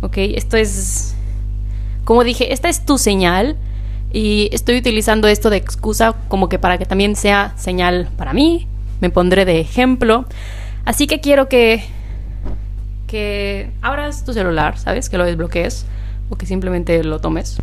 ¿ok? 0.00 0.16
Esto 0.16 0.56
es, 0.56 1.16
como 2.04 2.22
dije, 2.22 2.52
esta 2.52 2.68
es 2.68 2.86
tu 2.86 2.96
señal 2.96 3.56
y 4.12 4.48
estoy 4.52 4.78
utilizando 4.78 5.26
esto 5.26 5.50
de 5.50 5.56
excusa 5.56 6.14
como 6.28 6.48
que 6.48 6.60
para 6.60 6.78
que 6.78 6.86
también 6.86 7.16
sea 7.16 7.52
señal 7.56 8.08
para 8.16 8.32
mí, 8.32 8.68
me 9.00 9.10
pondré 9.10 9.44
de 9.44 9.58
ejemplo. 9.58 10.24
Así 10.84 11.08
que 11.08 11.20
quiero 11.20 11.48
que 11.48 11.82
que 13.14 13.70
abras 13.80 14.24
tu 14.24 14.32
celular, 14.32 14.76
¿sabes? 14.76 15.08
Que 15.08 15.18
lo 15.18 15.24
desbloquees 15.24 15.86
o 16.30 16.36
que 16.36 16.46
simplemente 16.46 17.04
lo 17.04 17.20
tomes. 17.20 17.58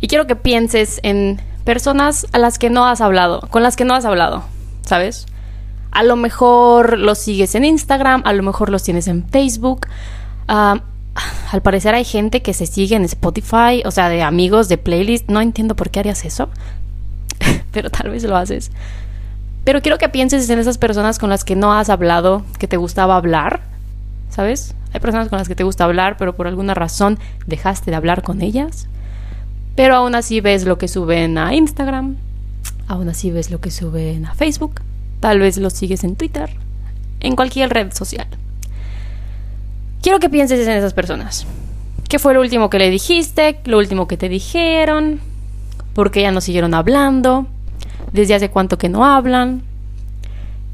Y 0.00 0.06
quiero 0.06 0.28
que 0.28 0.36
pienses 0.36 1.00
en 1.02 1.40
personas 1.64 2.28
a 2.30 2.38
las 2.38 2.60
que 2.60 2.70
no 2.70 2.86
has 2.86 3.00
hablado, 3.00 3.40
con 3.50 3.64
las 3.64 3.74
que 3.74 3.84
no 3.84 3.96
has 3.96 4.04
hablado, 4.04 4.44
¿sabes? 4.82 5.26
A 5.90 6.04
lo 6.04 6.14
mejor 6.14 7.00
los 7.00 7.18
sigues 7.18 7.56
en 7.56 7.64
Instagram, 7.64 8.22
a 8.26 8.32
lo 8.32 8.44
mejor 8.44 8.70
los 8.70 8.84
tienes 8.84 9.08
en 9.08 9.28
Facebook. 9.28 9.88
al 10.46 10.82
parecer 11.60 11.96
hay 11.96 12.04
gente 12.04 12.42
que 12.42 12.54
se 12.54 12.66
sigue 12.66 12.94
en 12.94 13.04
Spotify, 13.04 13.82
o 13.84 13.90
sea, 13.90 14.08
de 14.08 14.22
amigos, 14.22 14.68
de 14.68 14.78
playlist. 14.78 15.28
No 15.28 15.40
entiendo 15.40 15.74
por 15.74 15.90
qué 15.90 15.98
harías 15.98 16.24
eso, 16.24 16.48
pero 17.72 17.90
tal 17.90 18.10
vez 18.10 18.22
lo 18.22 18.36
haces. 18.36 18.70
Pero 19.64 19.82
quiero 19.82 19.98
que 19.98 20.08
pienses 20.08 20.48
en 20.48 20.60
esas 20.60 20.78
personas 20.78 21.18
con 21.18 21.28
las 21.28 21.42
que 21.42 21.56
no 21.56 21.72
has 21.72 21.90
hablado, 21.90 22.44
que 22.60 22.68
te 22.68 22.76
gustaba 22.76 23.16
hablar, 23.16 23.68
¿sabes? 24.30 24.74
Hay 24.92 25.00
personas 25.00 25.28
con 25.28 25.38
las 25.38 25.48
que 25.48 25.54
te 25.54 25.64
gusta 25.64 25.84
hablar, 25.84 26.16
pero 26.16 26.34
por 26.34 26.46
alguna 26.46 26.74
razón 26.74 27.18
dejaste 27.46 27.90
de 27.90 27.96
hablar 27.96 28.22
con 28.22 28.42
ellas. 28.42 28.88
Pero 29.76 29.94
aún 29.94 30.14
así 30.14 30.40
ves 30.40 30.64
lo 30.64 30.78
que 30.78 30.88
suben 30.88 31.38
a 31.38 31.54
Instagram, 31.54 32.16
aún 32.88 33.08
así 33.08 33.30
ves 33.30 33.50
lo 33.50 33.60
que 33.60 33.70
suben 33.70 34.26
a 34.26 34.34
Facebook, 34.34 34.80
Tal 35.20 35.38
vez 35.38 35.58
lo 35.58 35.68
sigues 35.68 36.02
en 36.02 36.16
Twitter, 36.16 36.50
en 37.20 37.36
cualquier 37.36 37.68
red 37.68 37.92
social. 37.92 38.26
Quiero 40.02 40.18
que 40.18 40.30
pienses 40.30 40.66
en 40.66 40.72
esas 40.72 40.94
personas. 40.94 41.46
¿Qué 42.08 42.18
fue 42.18 42.32
lo 42.32 42.40
último 42.40 42.70
que 42.70 42.78
le 42.78 42.88
dijiste? 42.88 43.60
¿Lo 43.66 43.76
último 43.76 44.08
que 44.08 44.16
te 44.16 44.30
dijeron? 44.30 45.20
¿Por 45.92 46.10
qué 46.10 46.22
ya 46.22 46.32
no 46.32 46.40
siguieron 46.40 46.72
hablando? 46.72 47.46
¿Desde 48.14 48.34
hace 48.34 48.48
cuánto 48.48 48.78
que 48.78 48.88
no 48.88 49.04
hablan? 49.04 49.62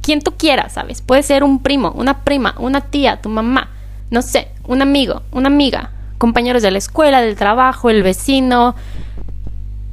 Quien 0.06 0.22
tú 0.22 0.34
quieras, 0.38 0.72
¿sabes? 0.72 1.02
Puede 1.02 1.22
ser 1.22 1.42
un 1.42 1.58
primo, 1.58 1.90
una 1.90 2.22
prima, 2.22 2.54
una 2.58 2.80
tía, 2.80 3.20
tu 3.20 3.28
mamá, 3.28 3.70
no 4.10 4.22
sé, 4.22 4.48
un 4.64 4.80
amigo, 4.80 5.22
una 5.32 5.48
amiga, 5.48 5.90
compañeros 6.16 6.62
de 6.62 6.70
la 6.70 6.78
escuela, 6.78 7.20
del 7.20 7.34
trabajo, 7.34 7.90
el 7.90 8.02
vecino. 8.04 8.76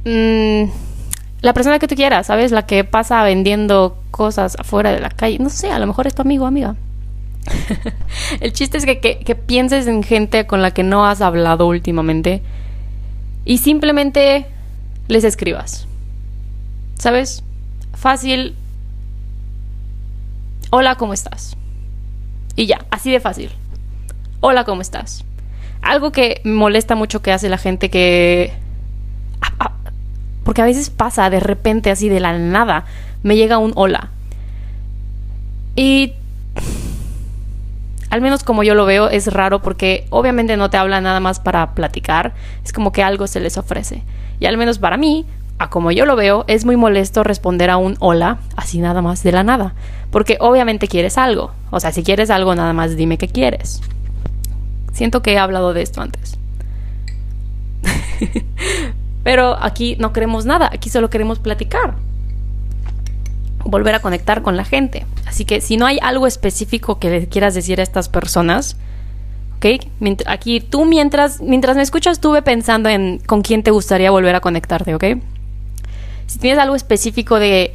Mmm 0.04 0.84
la 1.44 1.52
persona 1.52 1.78
que 1.78 1.86
tú 1.86 1.94
quieras, 1.94 2.28
¿sabes? 2.28 2.52
La 2.52 2.64
que 2.64 2.84
pasa 2.84 3.22
vendiendo 3.22 3.98
cosas 4.10 4.56
afuera 4.58 4.92
de 4.92 5.00
la 5.00 5.10
calle. 5.10 5.38
No 5.38 5.50
sé, 5.50 5.70
a 5.70 5.78
lo 5.78 5.86
mejor 5.86 6.06
es 6.06 6.14
tu 6.14 6.22
amigo 6.22 6.44
o 6.44 6.46
amiga. 6.46 6.74
el 8.40 8.54
chiste 8.54 8.78
es 8.78 8.86
que, 8.86 8.98
que, 8.98 9.34
pienses 9.34 9.86
en 9.86 10.02
gente 10.02 10.46
con 10.46 10.62
la 10.62 10.70
que 10.70 10.82
no 10.82 11.06
has 11.06 11.20
hablado 11.20 11.66
últimamente 11.66 12.40
y 13.44 13.58
simplemente 13.58 14.46
les 15.08 15.22
escribas. 15.22 15.86
¿Sabes? 16.94 17.44
Fácil. 17.92 18.54
Hola, 20.76 20.96
¿cómo 20.96 21.14
estás? 21.14 21.56
Y 22.56 22.66
ya, 22.66 22.84
así 22.90 23.12
de 23.12 23.20
fácil. 23.20 23.48
Hola, 24.40 24.64
¿cómo 24.64 24.82
estás? 24.82 25.24
Algo 25.82 26.10
que 26.10 26.40
me 26.42 26.54
molesta 26.54 26.96
mucho 26.96 27.22
que 27.22 27.30
hace 27.30 27.48
la 27.48 27.58
gente 27.58 27.90
que 27.90 28.52
porque 30.42 30.62
a 30.62 30.64
veces 30.64 30.90
pasa 30.90 31.30
de 31.30 31.38
repente, 31.38 31.92
así 31.92 32.08
de 32.08 32.18
la 32.18 32.36
nada, 32.36 32.86
me 33.22 33.36
llega 33.36 33.58
un 33.58 33.70
hola. 33.76 34.10
Y 35.76 36.14
al 38.10 38.20
menos 38.20 38.42
como 38.42 38.64
yo 38.64 38.74
lo 38.74 38.84
veo, 38.84 39.08
es 39.08 39.32
raro 39.32 39.62
porque 39.62 40.08
obviamente 40.10 40.56
no 40.56 40.70
te 40.70 40.76
habla 40.76 41.00
nada 41.00 41.20
más 41.20 41.38
para 41.38 41.76
platicar, 41.76 42.34
es 42.64 42.72
como 42.72 42.90
que 42.90 43.04
algo 43.04 43.28
se 43.28 43.38
les 43.38 43.58
ofrece. 43.58 44.02
Y 44.40 44.46
al 44.46 44.56
menos 44.56 44.80
para 44.80 44.96
mí, 44.96 45.24
a 45.58 45.70
como 45.70 45.92
yo 45.92 46.04
lo 46.04 46.16
veo, 46.16 46.44
es 46.48 46.64
muy 46.64 46.76
molesto 46.76 47.22
responder 47.22 47.70
a 47.70 47.76
un 47.76 47.96
hola 48.00 48.38
así 48.56 48.80
nada 48.80 49.02
más 49.02 49.22
de 49.22 49.32
la 49.32 49.44
nada, 49.44 49.74
porque 50.10 50.36
obviamente 50.40 50.88
quieres 50.88 51.16
algo. 51.18 51.52
O 51.70 51.80
sea, 51.80 51.92
si 51.92 52.02
quieres 52.02 52.30
algo, 52.30 52.54
nada 52.54 52.72
más 52.72 52.96
dime 52.96 53.18
qué 53.18 53.28
quieres. 53.28 53.80
Siento 54.92 55.22
que 55.22 55.34
he 55.34 55.38
hablado 55.38 55.72
de 55.72 55.82
esto 55.82 56.00
antes. 56.00 56.38
Pero 59.24 59.56
aquí 59.62 59.96
no 59.98 60.12
queremos 60.12 60.44
nada, 60.44 60.70
aquí 60.72 60.90
solo 60.90 61.10
queremos 61.10 61.38
platicar. 61.38 61.94
Volver 63.64 63.94
a 63.94 64.00
conectar 64.00 64.42
con 64.42 64.56
la 64.56 64.64
gente. 64.64 65.06
Así 65.26 65.44
que 65.44 65.60
si 65.60 65.76
no 65.76 65.86
hay 65.86 65.98
algo 66.02 66.26
específico 66.26 66.98
que 66.98 67.10
le 67.10 67.28
quieras 67.28 67.54
decir 67.54 67.80
a 67.80 67.82
estas 67.82 68.08
personas, 68.08 68.76
¿ok? 69.56 69.66
Aquí 70.26 70.60
tú 70.60 70.84
mientras, 70.84 71.40
mientras 71.40 71.74
me 71.76 71.82
escuchas 71.82 72.18
estuve 72.18 72.42
pensando 72.42 72.88
en 72.88 73.20
con 73.26 73.42
quién 73.42 73.62
te 73.62 73.70
gustaría 73.70 74.10
volver 74.10 74.34
a 74.34 74.40
conectarte, 74.40 74.94
¿ok? 74.94 75.04
Si 76.26 76.38
tienes 76.38 76.58
algo 76.58 76.74
específico 76.74 77.38
de 77.38 77.74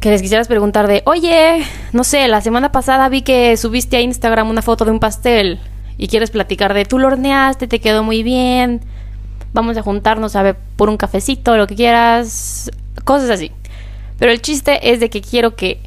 que 0.00 0.10
les 0.10 0.22
quisieras 0.22 0.46
preguntar 0.46 0.86
de, 0.86 1.02
oye, 1.06 1.64
no 1.92 2.04
sé, 2.04 2.28
la 2.28 2.40
semana 2.40 2.70
pasada 2.70 3.08
vi 3.08 3.22
que 3.22 3.56
subiste 3.56 3.96
a 3.96 4.00
Instagram 4.00 4.48
una 4.48 4.62
foto 4.62 4.84
de 4.84 4.92
un 4.92 5.00
pastel 5.00 5.58
y 5.96 6.06
quieres 6.06 6.30
platicar 6.30 6.72
de, 6.72 6.84
tú 6.84 6.98
lo 6.98 7.08
horneaste, 7.08 7.66
te 7.66 7.80
quedó 7.80 8.04
muy 8.04 8.22
bien, 8.22 8.80
vamos 9.52 9.76
a 9.76 9.82
juntarnos 9.82 10.36
a 10.36 10.42
ver 10.42 10.56
por 10.76 10.88
un 10.88 10.96
cafecito, 10.96 11.56
lo 11.56 11.66
que 11.66 11.74
quieras, 11.74 12.70
cosas 13.04 13.30
así. 13.30 13.50
Pero 14.18 14.30
el 14.30 14.40
chiste 14.40 14.92
es 14.92 15.00
de 15.00 15.10
que 15.10 15.20
quiero 15.20 15.56
que 15.56 15.80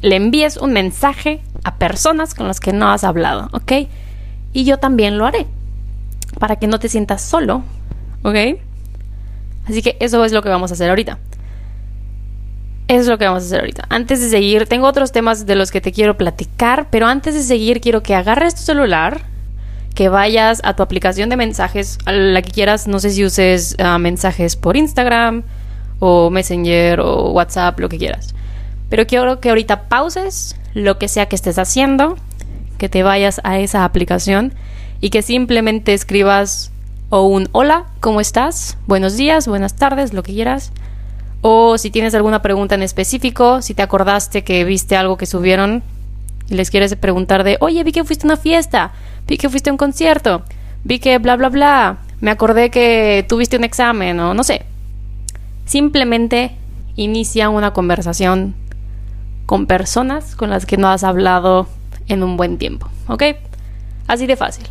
le 0.00 0.14
envíes 0.14 0.56
un 0.56 0.72
mensaje 0.72 1.40
a 1.64 1.74
personas 1.74 2.34
con 2.34 2.46
las 2.46 2.60
que 2.60 2.72
no 2.72 2.88
has 2.88 3.02
hablado, 3.02 3.48
¿ok? 3.52 3.88
Y 4.52 4.64
yo 4.64 4.78
también 4.78 5.18
lo 5.18 5.26
haré, 5.26 5.46
para 6.38 6.56
que 6.56 6.68
no 6.68 6.78
te 6.78 6.88
sientas 6.88 7.20
solo, 7.22 7.62
¿ok? 8.22 8.60
Así 9.68 9.82
que 9.82 9.96
eso 10.00 10.24
es 10.24 10.32
lo 10.32 10.42
que 10.42 10.48
vamos 10.48 10.70
a 10.70 10.74
hacer 10.74 10.88
ahorita. 10.88 11.18
Eso 12.88 13.00
es 13.00 13.06
lo 13.08 13.18
que 13.18 13.26
vamos 13.26 13.42
a 13.42 13.46
hacer 13.46 13.60
ahorita. 13.60 13.84
Antes 13.90 14.20
de 14.20 14.30
seguir, 14.30 14.66
tengo 14.66 14.86
otros 14.86 15.12
temas 15.12 15.44
de 15.44 15.54
los 15.54 15.70
que 15.70 15.82
te 15.82 15.92
quiero 15.92 16.16
platicar, 16.16 16.88
pero 16.90 17.06
antes 17.06 17.34
de 17.34 17.42
seguir 17.42 17.82
quiero 17.82 18.02
que 18.02 18.14
agarres 18.14 18.54
tu 18.54 18.62
celular, 18.62 19.20
que 19.94 20.08
vayas 20.08 20.62
a 20.64 20.74
tu 20.74 20.82
aplicación 20.82 21.28
de 21.28 21.36
mensajes, 21.36 21.98
la 22.06 22.40
que 22.40 22.50
quieras, 22.50 22.88
no 22.88 22.98
sé 22.98 23.10
si 23.10 23.24
uses 23.24 23.76
ah, 23.78 23.98
mensajes 23.98 24.56
por 24.56 24.76
Instagram 24.76 25.42
o 25.98 26.30
Messenger 26.30 27.00
o 27.00 27.30
WhatsApp, 27.32 27.78
lo 27.78 27.90
que 27.90 27.98
quieras. 27.98 28.34
Pero 28.88 29.06
quiero 29.06 29.40
que 29.40 29.50
ahorita 29.50 29.88
pauses 29.88 30.56
lo 30.72 30.98
que 30.98 31.08
sea 31.08 31.26
que 31.26 31.36
estés 31.36 31.58
haciendo, 31.58 32.16
que 32.78 32.88
te 32.88 33.02
vayas 33.02 33.40
a 33.44 33.58
esa 33.58 33.84
aplicación 33.84 34.54
y 35.00 35.10
que 35.10 35.20
simplemente 35.20 35.92
escribas 35.92 36.72
o 37.10 37.22
un 37.22 37.48
hola, 37.52 37.86
¿cómo 38.00 38.20
estás? 38.20 38.76
Buenos 38.86 39.16
días, 39.16 39.48
buenas 39.48 39.76
tardes, 39.76 40.12
lo 40.12 40.22
que 40.22 40.34
quieras. 40.34 40.72
O 41.40 41.78
si 41.78 41.90
tienes 41.90 42.14
alguna 42.14 42.42
pregunta 42.42 42.74
en 42.74 42.82
específico, 42.82 43.62
si 43.62 43.74
te 43.74 43.82
acordaste 43.82 44.44
que 44.44 44.64
viste 44.64 44.96
algo 44.96 45.16
que 45.16 45.24
subieron 45.24 45.82
y 46.50 46.54
les 46.54 46.70
quieres 46.70 46.94
preguntar 46.96 47.44
de, 47.44 47.56
oye, 47.60 47.82
vi 47.84 47.92
que 47.92 48.04
fuiste 48.04 48.26
a 48.26 48.28
una 48.28 48.36
fiesta, 48.36 48.92
vi 49.26 49.38
que 49.38 49.48
fuiste 49.48 49.70
a 49.70 49.72
un 49.72 49.78
concierto, 49.78 50.42
vi 50.84 50.98
que 50.98 51.18
bla, 51.18 51.36
bla, 51.36 51.48
bla, 51.48 51.98
me 52.20 52.30
acordé 52.30 52.70
que 52.70 53.24
tuviste 53.28 53.56
un 53.56 53.64
examen 53.64 54.20
o 54.20 54.34
no 54.34 54.44
sé. 54.44 54.66
Simplemente 55.64 56.56
inicia 56.96 57.48
una 57.48 57.72
conversación 57.72 58.54
con 59.46 59.66
personas 59.66 60.36
con 60.36 60.50
las 60.50 60.66
que 60.66 60.76
no 60.76 60.88
has 60.88 61.04
hablado 61.04 61.68
en 62.08 62.22
un 62.22 62.36
buen 62.36 62.58
tiempo, 62.58 62.88
¿ok? 63.06 63.22
Así 64.06 64.26
de 64.26 64.36
fácil. 64.36 64.66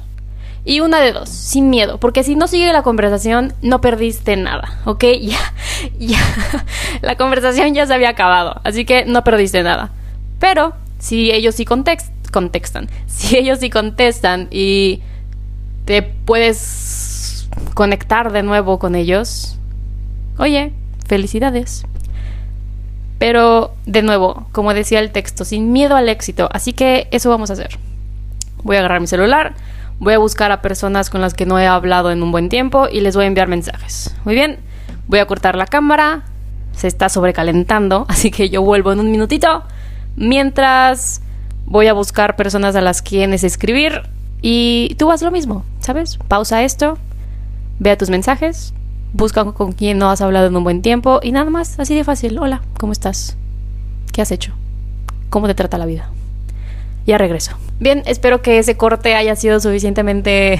Y 0.67 0.81
una 0.81 0.99
de 0.99 1.13
dos, 1.13 1.29
sin 1.29 1.69
miedo, 1.69 1.97
porque 1.97 2.25
si 2.25 2.35
no 2.35 2.45
sigue 2.45 2.73
la 2.73 2.83
conversación, 2.83 3.53
no 3.61 3.79
perdiste 3.79 4.35
nada, 4.35 4.81
¿ok? 4.83 5.05
Ya, 5.21 5.39
ya, 5.97 6.19
la 7.01 7.15
conversación 7.15 7.73
ya 7.73 7.87
se 7.87 7.93
había 7.93 8.09
acabado, 8.09 8.59
así 8.65 8.83
que 8.83 9.05
no 9.05 9.23
perdiste 9.23 9.63
nada. 9.63 9.91
Pero 10.39 10.73
si 10.99 11.31
ellos 11.31 11.55
sí 11.55 11.63
contestan, 11.63 12.89
si 13.07 13.37
ellos 13.37 13.59
sí 13.59 13.69
contestan 13.69 14.49
y 14.51 15.01
te 15.85 16.01
puedes 16.01 17.47
conectar 17.73 18.33
de 18.33 18.43
nuevo 18.43 18.77
con 18.77 18.95
ellos, 18.95 19.57
oye, 20.37 20.73
felicidades. 21.07 21.85
Pero, 23.19 23.73
de 23.85 24.01
nuevo, 24.01 24.49
como 24.51 24.73
decía 24.73 24.99
el 24.99 25.11
texto, 25.11 25.45
sin 25.45 25.71
miedo 25.71 25.95
al 25.95 26.09
éxito. 26.09 26.49
Así 26.51 26.73
que 26.73 27.07
eso 27.11 27.29
vamos 27.29 27.51
a 27.51 27.53
hacer. 27.53 27.79
Voy 28.63 28.75
a 28.75 28.79
agarrar 28.79 28.99
mi 28.99 29.07
celular, 29.07 29.55
voy 29.99 30.13
a 30.13 30.17
buscar 30.17 30.51
a 30.51 30.61
personas 30.61 31.09
con 31.09 31.21
las 31.21 31.33
que 31.33 31.45
no 31.45 31.59
he 31.59 31.67
hablado 31.67 32.11
en 32.11 32.21
un 32.23 32.31
buen 32.31 32.49
tiempo 32.49 32.87
y 32.91 33.01
les 33.01 33.15
voy 33.15 33.25
a 33.25 33.27
enviar 33.27 33.47
mensajes. 33.47 34.15
Muy 34.25 34.35
bien, 34.35 34.59
voy 35.07 35.19
a 35.19 35.25
cortar 35.25 35.55
la 35.55 35.65
cámara. 35.65 36.23
Se 36.73 36.87
está 36.87 37.09
sobrecalentando, 37.09 38.05
así 38.09 38.31
que 38.31 38.49
yo 38.49 38.61
vuelvo 38.61 38.91
en 38.91 38.99
un 38.99 39.11
minutito. 39.11 39.63
Mientras 40.15 41.21
voy 41.65 41.87
a 41.87 41.93
buscar 41.93 42.35
personas 42.35 42.75
a 42.75 42.81
las 42.81 43.01
quienes 43.01 43.43
escribir 43.43 44.03
y 44.41 44.95
tú 44.97 45.11
haz 45.11 45.21
lo 45.21 45.31
mismo, 45.31 45.65
¿sabes? 45.79 46.17
Pausa 46.27 46.63
esto, 46.63 46.97
ve 47.79 47.91
a 47.91 47.97
tus 47.97 48.09
mensajes, 48.09 48.73
busca 49.13 49.43
con 49.51 49.73
quien 49.73 49.97
no 49.97 50.09
has 50.09 50.21
hablado 50.21 50.47
en 50.47 50.55
un 50.55 50.63
buen 50.63 50.81
tiempo 50.81 51.19
y 51.21 51.31
nada 51.31 51.49
más, 51.49 51.79
así 51.79 51.95
de 51.95 52.03
fácil. 52.03 52.37
Hola, 52.39 52.61
¿cómo 52.79 52.93
estás? 52.93 53.35
¿Qué 54.13 54.21
has 54.21 54.31
hecho? 54.31 54.53
¿Cómo 55.29 55.47
te 55.47 55.55
trata 55.55 55.77
la 55.77 55.85
vida? 55.85 56.09
Ya 57.07 57.17
regreso. 57.17 57.57
Bien, 57.79 58.03
espero 58.05 58.41
que 58.41 58.59
ese 58.59 58.75
corte 58.75 59.15
haya 59.15 59.35
sido 59.37 59.61
suficientemente 59.61 60.59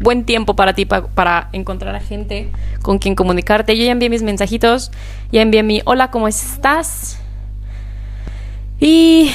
buen 0.00 0.24
tiempo 0.24 0.54
para 0.54 0.74
ti 0.74 0.84
para 0.84 1.48
encontrar 1.52 1.94
a 1.96 2.00
gente 2.00 2.50
con 2.82 2.98
quien 2.98 3.14
comunicarte. 3.14 3.76
Yo 3.76 3.84
ya 3.84 3.92
envié 3.92 4.10
mis 4.10 4.22
mensajitos, 4.22 4.92
ya 5.32 5.40
envié 5.40 5.62
mi 5.62 5.80
hola, 5.86 6.10
¿cómo 6.10 6.28
estás? 6.28 7.18
Y 8.78 9.32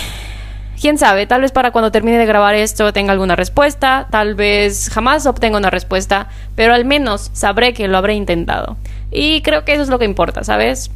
quién 0.79 0.99
sabe, 0.99 1.25
tal 1.25 1.41
vez 1.41 1.51
para 1.51 1.71
cuando 1.71 1.91
termine 1.91 2.19
de 2.19 2.25
grabar 2.27 2.53
esto 2.53 2.93
tenga 2.93 3.11
alguna 3.11 3.35
respuesta, 3.35 4.07
tal 4.11 4.35
vez 4.35 4.89
jamás 4.89 5.25
obtenga 5.25 5.57
una 5.57 5.71
respuesta, 5.71 6.29
pero 6.55 6.75
al 6.75 6.85
menos 6.85 7.31
sabré 7.33 7.73
que 7.73 7.87
lo 7.87 7.97
habré 7.97 8.13
intentado. 8.13 8.77
Y 9.11 9.41
creo 9.41 9.65
que 9.65 9.73
eso 9.73 9.81
es 9.81 9.89
lo 9.89 9.97
que 9.97 10.05
importa, 10.05 10.43
¿sabes? 10.43 10.91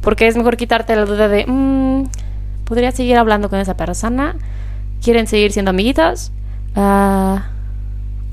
Porque 0.00 0.28
es 0.28 0.36
mejor 0.36 0.56
quitarte 0.56 0.94
la 0.94 1.06
duda 1.06 1.28
de, 1.28 1.44
mmm, 1.46 2.04
¿podría 2.64 2.92
seguir 2.92 3.16
hablando 3.16 3.48
con 3.48 3.58
esa 3.58 3.76
persona? 3.76 4.36
¿Quieren 5.02 5.26
seguir 5.26 5.52
siendo 5.52 5.70
amiguitas? 5.70 6.32
Ah, 6.76 7.48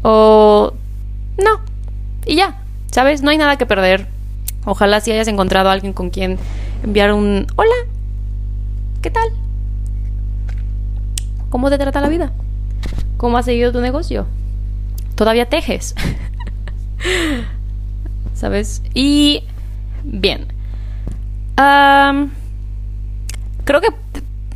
o 0.01 0.73
no. 1.37 1.61
Y 2.25 2.35
ya, 2.35 2.61
¿sabes? 2.91 3.21
No 3.21 3.31
hay 3.31 3.37
nada 3.37 3.57
que 3.57 3.65
perder. 3.65 4.07
Ojalá 4.65 5.01
si 5.01 5.11
hayas 5.11 5.27
encontrado 5.27 5.69
a 5.69 5.73
alguien 5.73 5.93
con 5.93 6.09
quien 6.09 6.37
enviar 6.83 7.13
un 7.13 7.47
hola. 7.55 7.75
¿Qué 9.01 9.09
tal? 9.09 9.29
¿Cómo 11.49 11.69
te 11.69 11.77
trata 11.77 12.01
la 12.01 12.09
vida? 12.09 12.31
¿Cómo 13.17 13.37
ha 13.37 13.43
seguido 13.43 13.71
tu 13.71 13.81
negocio? 13.81 14.27
¿Todavía 15.15 15.49
tejes? 15.49 15.95
¿Sabes? 18.33 18.81
Y 18.93 19.43
bien. 20.03 20.47
creo 23.65 23.81
que 23.81 23.89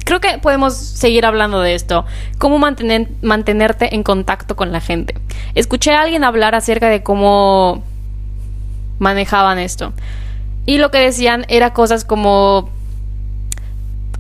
creo 0.04 0.20
que 0.20 0.38
podemos 0.38 0.76
seguir 0.76 1.26
hablando 1.26 1.62
de 1.62 1.76
esto. 1.76 2.06
Cómo 2.38 2.60
mantener, 2.60 3.08
mantenerte 3.22 3.96
en 3.96 4.04
contacto 4.04 4.56
con 4.56 4.72
la 4.72 4.82
gente. 4.82 5.16
Escuché 5.56 5.94
a 5.94 6.02
alguien 6.02 6.24
hablar 6.24 6.56
acerca 6.56 6.90
de 6.90 7.04
cómo 7.04 7.84
manejaban 9.00 9.60
esto. 9.60 9.94
Y 10.66 10.78
lo 10.78 10.92
que 10.92 11.00
decían 11.00 11.46
era 11.50 11.74
cosas 11.74 12.06
como 12.06 12.70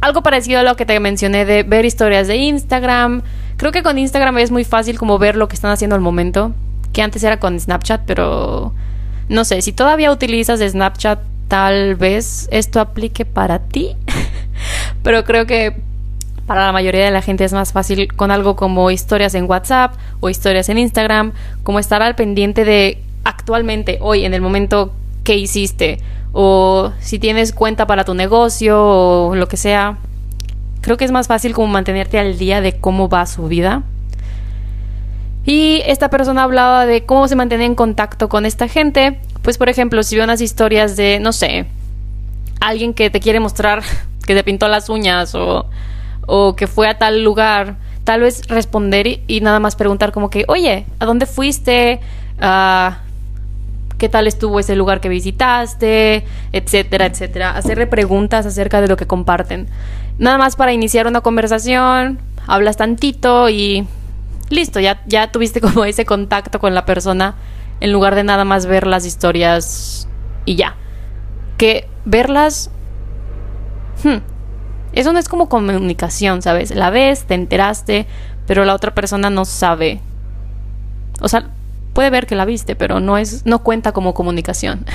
algo 0.02 0.22
parecido 0.22 0.60
a 0.60 0.64
lo 0.64 0.76
que 0.76 0.86
te 0.86 1.00
mencioné 1.00 1.46
de 1.46 1.64
ver 1.64 1.86
historias 1.86 2.28
de 2.28 2.36
Instagram. 2.36 3.22
Creo 3.56 3.72
que 3.72 3.84
con 3.84 3.98
Instagram 3.98 4.38
es 4.40 4.52
muy 4.52 4.66
fácil 4.66 5.00
como 5.00 5.18
ver 5.18 5.38
lo 5.38 5.48
que 5.48 5.56
están 5.56 5.72
haciendo 5.72 5.96
al 5.96 6.02
momento, 6.02 6.52
que 6.92 7.02
antes 7.02 7.24
era 7.24 7.40
con 7.40 7.58
Snapchat, 7.58 8.02
pero 8.06 8.74
no 9.30 9.46
sé, 9.46 9.62
si 9.62 9.72
todavía 9.72 10.12
utilizas 10.12 10.60
Snapchat, 10.60 11.20
tal 11.48 11.96
vez 11.96 12.48
esto 12.52 12.80
aplique 12.80 13.26
para 13.26 13.60
ti. 13.60 13.96
pero 15.04 15.24
creo 15.24 15.46
que 15.46 15.76
para 16.46 16.66
la 16.66 16.72
mayoría 16.72 17.06
de 17.06 17.12
la 17.12 17.22
gente 17.22 17.44
es 17.44 17.54
más 17.54 17.72
fácil 17.72 18.14
con 18.14 18.32
algo 18.32 18.56
como 18.56 18.92
historias 18.92 19.34
en 19.36 19.50
WhatsApp 19.50 19.94
o 20.20 20.30
historias 20.30 20.70
en 20.70 20.78
Instagram, 20.78 21.34
como 21.64 21.80
estar 21.80 22.02
al 22.02 22.16
pendiente 22.16 22.66
de 22.66 23.02
actualmente, 23.24 23.98
hoy, 24.02 24.26
en 24.26 24.34
el 24.34 24.42
momento 24.42 24.94
que 25.24 25.38
hiciste 25.38 26.00
o 26.34 26.92
si 27.00 27.20
tienes 27.20 27.54
cuenta 27.54 27.88
para 27.88 28.04
tu 28.04 28.14
negocio 28.14 28.84
o 28.84 29.36
lo 29.36 29.48
que 29.48 29.58
sea. 29.58 29.98
Creo 30.82 30.98
que 30.98 31.06
es 31.06 31.12
más 31.12 31.28
fácil 31.28 31.54
como 31.54 31.68
mantenerte 31.68 32.20
al 32.20 32.38
día 32.38 32.60
de 32.60 32.74
cómo 32.78 33.08
va 33.08 33.26
su 33.26 33.48
vida. 33.48 33.84
Y 35.46 35.82
esta 35.86 36.10
persona 36.10 36.44
hablaba 36.44 36.86
de 36.86 37.06
cómo 37.06 37.28
se 37.28 37.36
mantiene 37.36 37.66
en 37.66 37.76
contacto 37.76 38.28
con 38.28 38.46
esta 38.46 38.68
gente. 38.68 39.20
Pues 39.44 39.58
por 39.58 39.70
ejemplo, 39.70 40.02
si 40.04 40.16
ve 40.16 40.24
unas 40.24 40.42
historias 40.42 40.96
de, 40.96 41.20
no 41.20 41.34
sé, 41.34 41.66
alguien 42.62 42.94
que 42.94 43.10
te 43.10 43.20
quiere 43.20 43.40
mostrar 43.40 43.84
que 44.26 44.34
te 44.34 44.44
pintó 44.44 44.68
las 44.70 44.90
uñas 44.90 45.36
o, 45.36 45.70
o 46.26 46.56
que 46.56 46.66
fue 46.66 46.88
a 46.88 46.98
tal 46.98 47.24
lugar, 47.24 47.76
tal 48.06 48.22
vez 48.22 48.48
responder 48.48 49.22
y, 49.28 49.42
nada 49.42 49.60
más 49.60 49.76
preguntar 49.76 50.12
como 50.14 50.30
que, 50.30 50.46
oye, 50.48 50.86
¿a 51.00 51.06
dónde 51.06 51.26
fuiste? 51.26 52.00
Uh, 52.42 52.94
qué 53.98 54.10
tal 54.10 54.28
estuvo 54.28 54.60
ese 54.60 54.76
lugar 54.76 55.02
que 55.02 55.10
visitaste, 55.10 56.26
etcétera, 56.54 57.06
etcétera. 57.06 57.52
Hacerle 57.52 57.86
preguntas 57.86 58.46
acerca 58.46 58.82
de 58.82 58.88
lo 58.88 58.98
que 58.98 59.08
comparten. 59.08 59.68
Nada 60.18 60.38
más 60.38 60.56
para 60.56 60.74
iniciar 60.74 61.06
una 61.06 61.22
conversación, 61.22 62.20
hablas 62.48 62.78
tantito 62.78 63.50
y 63.50 63.86
listo, 64.50 64.80
ya, 64.80 65.02
ya 65.06 65.32
tuviste 65.32 65.60
como 65.62 65.84
ese 65.84 66.06
contacto 66.06 66.60
con 66.60 66.74
la 66.74 66.86
persona 66.86 67.36
en 67.84 67.92
lugar 67.92 68.16
de 68.16 68.24
nada 68.24 68.46
más 68.46 68.66
ver 68.66 68.88
las 68.88 69.06
historias 69.06 70.08
y 70.46 70.56
ya. 70.56 70.78
Que 71.58 71.90
verlas... 72.06 72.72
Hmm, 74.06 74.20
eso 74.94 75.12
no 75.12 75.20
es 75.20 75.28
como 75.28 75.50
comunicación, 75.50 76.42
¿sabes? 76.42 76.74
La 76.74 76.92
ves, 76.92 77.26
te 77.26 77.34
enteraste, 77.34 78.08
pero 78.48 78.64
la 78.64 78.74
otra 78.74 78.96
persona 78.96 79.30
no 79.30 79.44
sabe. 79.44 80.00
O 81.20 81.28
sea, 81.28 81.50
puede 81.92 82.10
ver 82.10 82.26
que 82.26 82.36
la 82.36 82.46
viste, 82.46 82.78
pero 82.78 83.02
no 83.02 83.18
es 83.18 83.46
no 83.46 83.64
cuenta 83.64 83.92
como 83.92 84.14
comunicación. 84.14 84.86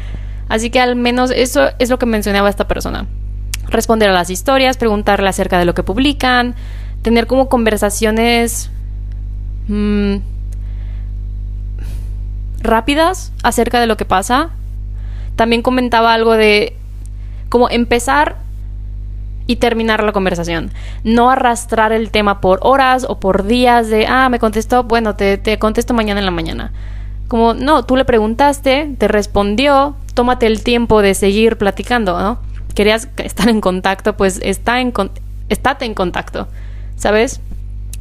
Así 0.48 0.70
que 0.70 0.80
al 0.80 0.96
menos 0.96 1.30
eso 1.30 1.68
es 1.78 1.90
lo 1.90 1.98
que 1.98 2.06
mencionaba 2.06 2.48
esta 2.48 2.66
persona. 2.66 3.08
Responder 3.68 4.08
a 4.08 4.14
las 4.14 4.30
historias, 4.30 4.78
preguntarle 4.78 5.28
acerca 5.28 5.58
de 5.58 5.66
lo 5.66 5.74
que 5.74 5.82
publican, 5.82 6.54
tener 7.02 7.26
como 7.26 7.50
conversaciones 7.50 8.70
mm, 9.66 10.16
rápidas 12.60 13.32
acerca 13.42 13.80
de 13.80 13.86
lo 13.86 13.96
que 13.96 14.04
pasa. 14.04 14.50
También 15.36 15.62
comentaba 15.62 16.12
algo 16.12 16.32
de 16.32 16.76
como 17.48 17.70
empezar 17.70 18.36
y 19.46 19.56
terminar 19.56 20.04
la 20.04 20.12
conversación. 20.12 20.70
No 21.04 21.30
arrastrar 21.30 21.92
el 21.92 22.10
tema 22.10 22.40
por 22.40 22.60
horas 22.62 23.06
o 23.08 23.18
por 23.18 23.44
días 23.44 23.88
de, 23.88 24.06
ah, 24.06 24.28
me 24.28 24.38
contestó, 24.38 24.84
bueno, 24.84 25.16
te, 25.16 25.38
te 25.38 25.58
contesto 25.58 25.94
mañana 25.94 26.20
en 26.20 26.26
la 26.26 26.30
mañana. 26.30 26.72
Como, 27.28 27.54
no, 27.54 27.84
tú 27.84 27.96
le 27.96 28.04
preguntaste, 28.04 28.94
te 28.98 29.08
respondió, 29.08 29.96
tómate 30.14 30.46
el 30.46 30.62
tiempo 30.62 31.02
de 31.02 31.14
seguir 31.14 31.56
platicando, 31.56 32.18
¿no? 32.18 32.38
Querías 32.74 33.08
estar 33.16 33.48
en 33.48 33.60
contacto, 33.60 34.16
pues 34.16 34.38
está 34.42 34.80
en, 34.80 34.92
estate 35.48 35.86
en 35.86 35.94
contacto, 35.94 36.46
¿sabes? 36.96 37.40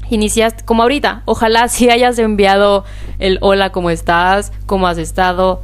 Iniciaste, 0.10 0.63
como 0.63 0.84
ahorita, 0.84 1.24
ojalá 1.26 1.67
si 1.67 1.89
hayas 1.89 2.17
enviado 2.20 2.86
el 3.20 3.38
hola, 3.41 3.72
¿cómo 3.72 3.89
estás? 3.89 4.54
¿Cómo 4.65 4.88
has 4.88 4.98
estado? 4.98 5.63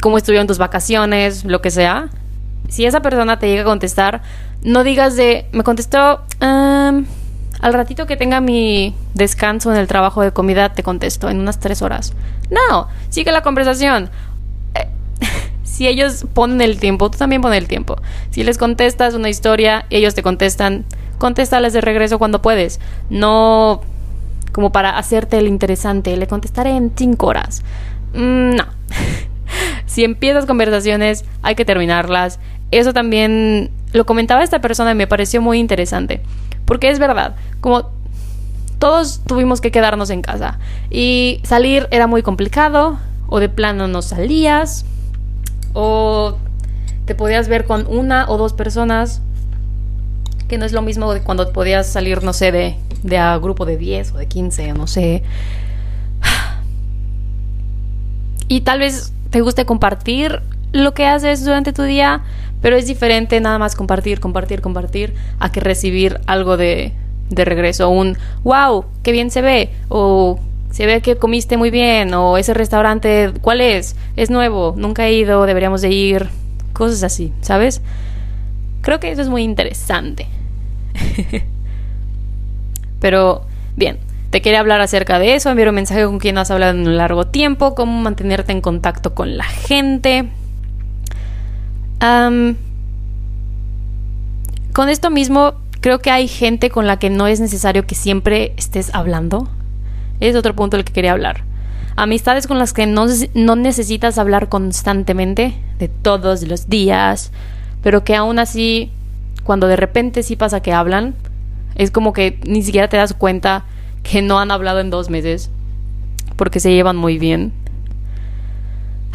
¿Cómo 0.00 0.18
estuvieron 0.18 0.46
tus 0.46 0.58
vacaciones? 0.58 1.44
Lo 1.44 1.60
que 1.60 1.70
sea. 1.70 2.08
Si 2.68 2.84
esa 2.84 3.00
persona 3.00 3.38
te 3.38 3.48
llega 3.48 3.62
a 3.62 3.64
contestar, 3.64 4.22
no 4.62 4.84
digas 4.84 5.16
de, 5.16 5.46
me 5.52 5.62
contestó, 5.62 6.22
al 6.40 7.72
ratito 7.74 8.06
que 8.06 8.16
tenga 8.16 8.40
mi 8.40 8.94
descanso 9.14 9.72
en 9.72 9.78
el 9.78 9.86
trabajo 9.86 10.22
de 10.22 10.32
comida, 10.32 10.72
te 10.72 10.82
contesto 10.82 11.28
en 11.28 11.40
unas 11.40 11.58
tres 11.58 11.82
horas. 11.82 12.12
No, 12.50 12.88
sigue 13.08 13.32
la 13.32 13.42
conversación. 13.42 14.10
Eh, 14.74 14.88
si 15.64 15.88
ellos 15.88 16.26
ponen 16.34 16.60
el 16.60 16.78
tiempo, 16.78 17.10
tú 17.10 17.18
también 17.18 17.42
pones 17.42 17.58
el 17.58 17.68
tiempo. 17.68 17.96
Si 18.30 18.44
les 18.44 18.58
contestas 18.58 19.14
una 19.14 19.28
historia, 19.28 19.86
ellos 19.90 20.14
te 20.14 20.22
contestan, 20.22 20.84
contéstales 21.18 21.72
de 21.72 21.80
regreso 21.80 22.18
cuando 22.18 22.40
puedes. 22.42 22.80
No 23.10 23.82
como 24.52 24.72
para 24.72 24.98
hacerte 24.98 25.38
el 25.38 25.46
interesante, 25.46 26.16
le 26.16 26.26
contestaré 26.26 26.70
en 26.70 26.92
cinco 26.96 27.28
horas. 27.28 27.62
Mm, 28.14 28.56
no. 28.56 28.64
si 29.86 30.04
empiezas 30.04 30.46
conversaciones, 30.46 31.24
hay 31.42 31.54
que 31.54 31.64
terminarlas. 31.64 32.40
Eso 32.70 32.92
también 32.92 33.70
lo 33.92 34.04
comentaba 34.06 34.42
esta 34.42 34.60
persona 34.60 34.92
y 34.92 34.94
me 34.94 35.06
pareció 35.06 35.40
muy 35.40 35.58
interesante. 35.58 36.22
Porque 36.64 36.90
es 36.90 36.98
verdad, 36.98 37.36
como 37.60 37.90
todos 38.78 39.20
tuvimos 39.26 39.60
que 39.60 39.70
quedarnos 39.70 40.10
en 40.10 40.22
casa 40.22 40.58
y 40.90 41.40
salir 41.42 41.88
era 41.90 42.06
muy 42.06 42.22
complicado 42.22 42.98
o 43.26 43.40
de 43.40 43.48
plano 43.48 43.88
no 43.88 44.02
salías 44.02 44.84
o 45.72 46.36
te 47.04 47.14
podías 47.14 47.48
ver 47.48 47.64
con 47.64 47.86
una 47.88 48.28
o 48.28 48.38
dos 48.38 48.52
personas 48.52 49.20
que 50.48 50.58
no 50.58 50.64
es 50.64 50.72
lo 50.72 50.82
mismo 50.82 51.12
de 51.12 51.20
cuando 51.20 51.52
podías 51.52 51.86
salir, 51.86 52.22
no 52.22 52.32
sé, 52.32 52.50
de, 52.52 52.76
de 53.02 53.18
a 53.18 53.36
grupo 53.38 53.66
de 53.66 53.76
10 53.76 54.12
o 54.12 54.18
de 54.18 54.26
15, 54.26 54.72
no 54.72 54.86
sé. 54.86 55.22
Y 58.50 58.62
tal 58.62 58.78
vez 58.78 59.12
te 59.28 59.42
guste 59.42 59.66
compartir 59.66 60.40
lo 60.72 60.94
que 60.94 61.06
haces 61.06 61.44
durante 61.44 61.74
tu 61.74 61.82
día, 61.82 62.22
pero 62.62 62.76
es 62.76 62.86
diferente 62.86 63.40
nada 63.40 63.58
más 63.58 63.76
compartir, 63.76 64.20
compartir, 64.20 64.62
compartir, 64.62 65.14
a 65.38 65.52
que 65.52 65.60
recibir 65.60 66.18
algo 66.26 66.56
de, 66.56 66.94
de 67.30 67.44
regreso. 67.44 67.90
Un 67.90 68.16
wow, 68.44 68.86
qué 69.02 69.12
bien 69.12 69.30
se 69.30 69.42
ve. 69.42 69.70
O 69.88 70.38
se 70.70 70.86
ve 70.86 71.00
que 71.00 71.16
comiste 71.16 71.56
muy 71.56 71.70
bien. 71.70 72.12
O 72.14 72.38
ese 72.38 72.54
restaurante, 72.54 73.32
¿cuál 73.40 73.60
es? 73.60 73.96
Es 74.16 74.30
nuevo, 74.30 74.74
nunca 74.76 75.06
he 75.06 75.12
ido, 75.12 75.44
deberíamos 75.46 75.82
de 75.82 75.90
ir. 75.90 76.28
Cosas 76.72 77.02
así, 77.02 77.32
¿sabes? 77.40 77.82
Creo 78.82 79.00
que 79.00 79.10
eso 79.10 79.22
es 79.22 79.28
muy 79.28 79.42
interesante. 79.42 80.26
Pero, 83.00 83.42
bien, 83.76 83.98
te 84.30 84.42
quería 84.42 84.60
hablar 84.60 84.80
acerca 84.80 85.18
de 85.18 85.34
eso, 85.34 85.50
enviar 85.50 85.68
un 85.68 85.76
mensaje 85.76 86.04
con 86.04 86.18
quien 86.18 86.38
has 86.38 86.50
hablado 86.50 86.72
en 86.72 86.86
un 86.86 86.96
largo 86.96 87.26
tiempo, 87.26 87.74
cómo 87.74 88.00
mantenerte 88.00 88.52
en 88.52 88.60
contacto 88.60 89.14
con 89.14 89.36
la 89.36 89.44
gente. 89.44 90.28
con 91.98 92.56
esto 94.88 95.10
mismo 95.10 95.54
creo 95.80 96.00
que 96.00 96.10
hay 96.10 96.28
gente 96.28 96.70
con 96.70 96.86
la 96.86 96.98
que 96.98 97.10
no 97.10 97.26
es 97.26 97.40
necesario 97.40 97.86
que 97.86 97.94
siempre 97.94 98.52
estés 98.56 98.94
hablando. 98.94 99.48
Es 100.20 100.36
otro 100.36 100.54
punto 100.54 100.76
del 100.76 100.84
que 100.84 100.92
quería 100.92 101.12
hablar. 101.12 101.44
Amistades 101.96 102.46
con 102.46 102.58
las 102.58 102.72
que 102.72 102.86
no, 102.86 103.06
no 103.34 103.56
necesitas 103.56 104.18
hablar 104.18 104.48
constantemente, 104.48 105.54
de 105.78 105.88
todos 105.88 106.46
los 106.46 106.68
días, 106.68 107.32
pero 107.82 108.04
que 108.04 108.14
aún 108.14 108.38
así, 108.38 108.92
cuando 109.48 109.66
de 109.66 109.76
repente 109.76 110.22
sí 110.22 110.36
pasa 110.36 110.60
que 110.60 110.74
hablan, 110.74 111.14
es 111.74 111.90
como 111.90 112.12
que 112.12 112.38
ni 112.46 112.62
siquiera 112.62 112.88
te 112.88 112.98
das 112.98 113.14
cuenta 113.14 113.64
que 114.02 114.20
no 114.20 114.38
han 114.38 114.50
hablado 114.50 114.80
en 114.80 114.90
dos 114.90 115.08
meses, 115.08 115.50
porque 116.36 116.60
se 116.60 116.70
llevan 116.70 116.96
muy 116.96 117.18
bien. 117.18 117.54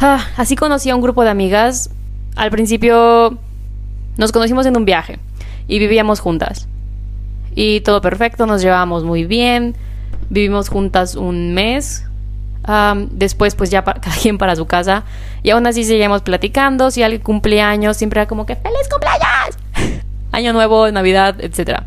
Ah, 0.00 0.26
así 0.36 0.56
conocí 0.56 0.90
a 0.90 0.96
un 0.96 1.02
grupo 1.02 1.22
de 1.22 1.30
amigas. 1.30 1.88
Al 2.34 2.50
principio 2.50 3.38
nos 4.16 4.32
conocimos 4.32 4.66
en 4.66 4.76
un 4.76 4.84
viaje 4.84 5.20
y 5.68 5.78
vivíamos 5.78 6.18
juntas. 6.18 6.66
Y 7.54 7.82
todo 7.82 8.00
perfecto, 8.00 8.44
nos 8.44 8.60
llevábamos 8.60 9.04
muy 9.04 9.26
bien, 9.26 9.76
vivimos 10.30 10.68
juntas 10.68 11.14
un 11.14 11.54
mes. 11.54 12.08
después 13.12 13.54
pues 13.54 13.70
ya 13.70 13.84
cada 13.84 14.16
quien 14.20 14.36
para 14.36 14.56
su 14.56 14.66
casa 14.66 15.04
y 15.44 15.50
aún 15.50 15.64
así 15.68 15.84
seguíamos 15.84 16.22
platicando, 16.22 16.90
si 16.90 17.04
alguien 17.04 17.22
cumplía 17.22 17.70
años 17.70 17.96
siempre 17.96 18.22
era 18.22 18.26
como 18.26 18.46
que 18.46 18.56
feliz 18.56 18.88
cumpleaños, 18.90 20.04
año 20.34 20.52
nuevo, 20.52 20.90
navidad, 20.90 21.36
etc. 21.40 21.82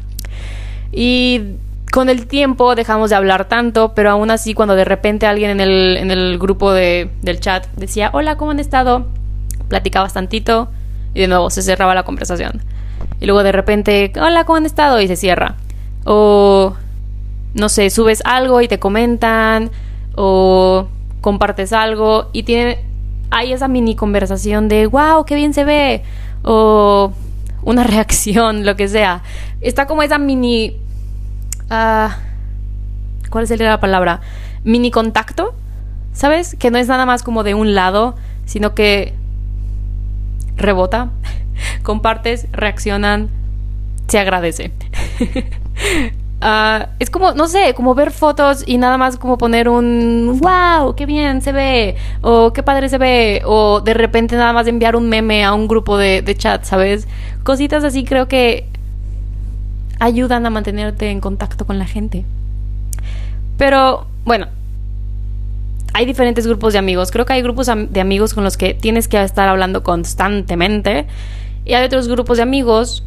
Y 0.91 1.55
con 1.91 2.09
el 2.09 2.27
tiempo 2.27 2.75
dejamos 2.75 3.09
de 3.09 3.15
hablar 3.15 3.45
tanto, 3.45 3.93
pero 3.93 4.09
aún 4.09 4.31
así 4.31 4.53
cuando 4.53 4.75
de 4.75 4.85
repente 4.85 5.25
alguien 5.25 5.51
en 5.51 5.61
el, 5.61 5.97
en 5.97 6.11
el 6.11 6.37
grupo 6.37 6.71
de, 6.71 7.09
del 7.21 7.39
chat 7.39 7.67
decía, 7.75 8.09
hola, 8.13 8.37
¿cómo 8.37 8.51
han 8.51 8.59
estado? 8.59 9.07
Platicabas 9.67 10.13
tantito 10.13 10.69
y 11.13 11.21
de 11.21 11.27
nuevo 11.27 11.49
se 11.49 11.61
cerraba 11.61 11.95
la 11.95 12.03
conversación. 12.03 12.61
Y 13.19 13.25
luego 13.25 13.43
de 13.43 13.51
repente, 13.51 14.11
hola, 14.19 14.43
¿cómo 14.43 14.57
han 14.57 14.65
estado? 14.65 15.01
Y 15.01 15.07
se 15.07 15.15
cierra. 15.15 15.55
O, 16.05 16.75
no 17.53 17.69
sé, 17.69 17.89
subes 17.89 18.21
algo 18.25 18.61
y 18.61 18.67
te 18.67 18.79
comentan. 18.79 19.71
O 20.15 20.87
compartes 21.21 21.73
algo 21.73 22.29
y 22.31 22.43
tiene, 22.43 22.79
hay 23.31 23.53
esa 23.53 23.67
mini 23.67 23.95
conversación 23.95 24.67
de, 24.67 24.87
wow, 24.87 25.25
qué 25.25 25.35
bien 25.35 25.53
se 25.53 25.63
ve. 25.63 26.03
O 26.43 27.11
una 27.67 27.83
reacción, 27.83 28.65
lo 28.65 28.77
que 28.77 28.87
sea. 28.87 29.23
Está 29.59 29.87
como 29.87 30.01
esa 30.01 30.17
mini... 30.17 30.77
Ah, 31.69 32.19
¿Cuál 33.29 33.45
sería 33.45 33.67
la 33.67 33.81
palabra? 33.81 34.21
Mini 34.63 34.89
contacto, 34.89 35.53
¿sabes? 36.13 36.55
Que 36.57 36.71
no 36.71 36.77
es 36.77 36.87
nada 36.87 37.05
más 37.05 37.23
como 37.23 37.43
de 37.43 37.55
un 37.55 37.75
lado, 37.75 38.15
sino 38.45 38.73
que 38.73 39.13
rebota 40.55 41.09
compartes, 41.83 42.47
reaccionan, 42.53 43.29
se 44.07 44.17
agradece. 44.17 44.71
Ah, 46.39 46.89
es 46.99 47.09
como, 47.09 47.31
no 47.31 47.47
sé, 47.47 47.73
como 47.73 47.95
ver 47.95 48.11
fotos 48.11 48.63
y 48.67 48.77
nada 48.77 48.99
más 48.99 49.17
como 49.17 49.39
poner 49.39 49.69
un 49.69 50.39
wow, 50.39 50.93
qué 50.95 51.07
bien 51.07 51.41
se 51.41 51.51
ve, 51.51 51.95
o 52.21 52.53
qué 52.53 52.61
padre 52.61 52.89
se 52.89 52.99
ve, 52.99 53.41
o 53.45 53.81
de 53.81 53.95
repente 53.95 54.35
nada 54.35 54.53
más 54.53 54.67
enviar 54.67 54.95
un 54.95 55.09
meme 55.09 55.43
a 55.43 55.53
un 55.53 55.67
grupo 55.67 55.97
de, 55.97 56.21
de 56.21 56.35
chat, 56.35 56.63
¿sabes? 56.63 57.07
Cositas 57.43 57.83
así 57.83 58.03
creo 58.03 58.27
que 58.27 58.67
ayudan 59.99 60.45
a 60.45 60.51
mantenerte 60.51 61.09
en 61.09 61.21
contacto 61.21 61.65
con 61.65 61.79
la 61.79 61.85
gente. 61.85 62.23
Pero, 63.57 64.05
bueno, 64.23 64.47
hay 65.93 66.05
diferentes 66.05 66.45
grupos 66.45 66.73
de 66.73 66.79
amigos. 66.79 67.09
Creo 67.09 67.25
que 67.25 67.33
hay 67.33 67.41
grupos 67.41 67.65
de 67.67 67.99
amigos 67.99 68.35
con 68.35 68.43
los 68.43 68.57
que 68.57 68.75
tienes 68.75 69.07
que 69.07 69.19
estar 69.23 69.47
hablando 69.47 69.81
constantemente 69.81 71.07
y 71.65 71.73
hay 71.73 71.83
otros 71.83 72.07
grupos 72.07 72.37
de 72.37 72.43
amigos 72.43 73.03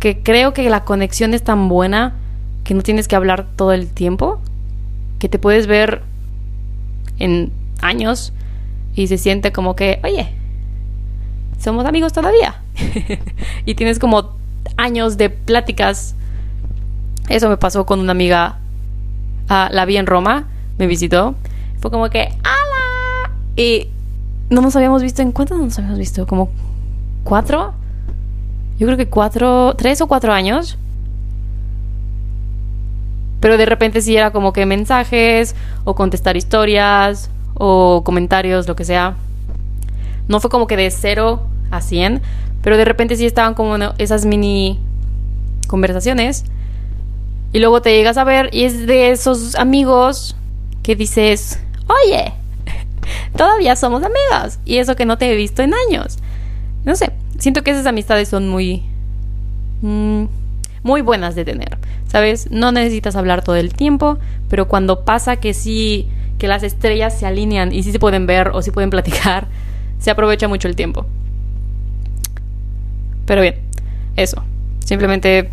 que 0.00 0.20
creo 0.20 0.52
que 0.52 0.68
la 0.68 0.84
conexión 0.84 1.34
es 1.34 1.44
tan 1.44 1.68
buena 1.68 2.14
que 2.70 2.74
no 2.74 2.82
tienes 2.82 3.08
que 3.08 3.16
hablar 3.16 3.48
todo 3.56 3.72
el 3.72 3.88
tiempo, 3.88 4.40
que 5.18 5.28
te 5.28 5.40
puedes 5.40 5.66
ver 5.66 6.02
en 7.18 7.50
años 7.82 8.32
y 8.94 9.08
se 9.08 9.18
siente 9.18 9.50
como 9.50 9.74
que, 9.74 9.98
oye, 10.04 10.32
somos 11.58 11.84
amigos 11.84 12.12
todavía. 12.12 12.62
y 13.66 13.74
tienes 13.74 13.98
como 13.98 14.34
años 14.76 15.16
de 15.16 15.30
pláticas. 15.30 16.14
Eso 17.28 17.48
me 17.48 17.56
pasó 17.56 17.86
con 17.86 17.98
una 17.98 18.12
amiga, 18.12 18.60
ah, 19.48 19.68
la 19.72 19.84
vi 19.84 19.96
en 19.96 20.06
Roma, 20.06 20.46
me 20.78 20.86
visitó. 20.86 21.34
Fue 21.80 21.90
como 21.90 22.08
que, 22.08 22.28
¡Hala! 22.44 23.32
Y 23.56 23.88
no 24.48 24.60
nos 24.60 24.76
habíamos 24.76 25.02
visto, 25.02 25.22
¿en 25.22 25.32
cuánto 25.32 25.58
nos 25.58 25.76
habíamos 25.76 25.98
visto? 25.98 26.24
Como 26.24 26.50
cuatro, 27.24 27.74
yo 28.78 28.86
creo 28.86 28.96
que 28.96 29.08
cuatro, 29.08 29.74
tres 29.76 30.00
o 30.02 30.06
cuatro 30.06 30.32
años. 30.32 30.78
Pero 33.40 33.56
de 33.56 33.66
repente 33.66 34.02
sí 34.02 34.16
era 34.16 34.30
como 34.30 34.52
que 34.52 34.66
mensajes 34.66 35.56
o 35.84 35.94
contestar 35.94 36.36
historias 36.36 37.30
o 37.54 38.02
comentarios, 38.04 38.68
lo 38.68 38.76
que 38.76 38.84
sea. 38.84 39.16
No 40.28 40.40
fue 40.40 40.50
como 40.50 40.66
que 40.66 40.76
de 40.76 40.90
cero 40.90 41.42
a 41.70 41.80
cien, 41.80 42.22
pero 42.62 42.76
de 42.76 42.84
repente 42.84 43.16
sí 43.16 43.26
estaban 43.26 43.54
como 43.54 43.76
esas 43.98 44.26
mini 44.26 44.78
conversaciones. 45.66 46.44
Y 47.52 47.58
luego 47.58 47.82
te 47.82 47.92
llegas 47.92 48.16
a 48.16 48.24
ver 48.24 48.50
y 48.52 48.64
es 48.64 48.86
de 48.86 49.10
esos 49.10 49.56
amigos 49.56 50.36
que 50.82 50.94
dices, 50.94 51.58
oye, 51.88 52.32
todavía 53.36 53.74
somos 53.76 54.02
amigos. 54.02 54.58
Y 54.64 54.76
eso 54.76 54.94
que 54.94 55.04
no 55.04 55.18
te 55.18 55.32
he 55.32 55.36
visto 55.36 55.62
en 55.62 55.74
años. 55.88 56.18
No 56.84 56.94
sé, 56.96 57.12
siento 57.38 57.62
que 57.62 57.72
esas 57.72 57.86
amistades 57.86 58.28
son 58.28 58.48
muy... 58.48 58.82
Mm, 59.82 60.24
muy 60.82 61.02
buenas 61.02 61.34
de 61.34 61.44
tener, 61.44 61.78
¿sabes? 62.08 62.50
No 62.50 62.72
necesitas 62.72 63.16
hablar 63.16 63.42
todo 63.42 63.56
el 63.56 63.72
tiempo, 63.72 64.18
pero 64.48 64.68
cuando 64.68 65.04
pasa 65.04 65.36
que 65.36 65.54
sí, 65.54 66.08
que 66.38 66.48
las 66.48 66.62
estrellas 66.62 67.18
se 67.18 67.26
alinean 67.26 67.72
y 67.72 67.82
sí 67.82 67.92
se 67.92 67.98
pueden 67.98 68.26
ver 68.26 68.48
o 68.48 68.62
sí 68.62 68.70
pueden 68.70 68.90
platicar, 68.90 69.48
se 69.98 70.10
aprovecha 70.10 70.48
mucho 70.48 70.68
el 70.68 70.76
tiempo. 70.76 71.06
Pero 73.26 73.42
bien, 73.42 73.56
eso. 74.16 74.42
Simplemente 74.84 75.50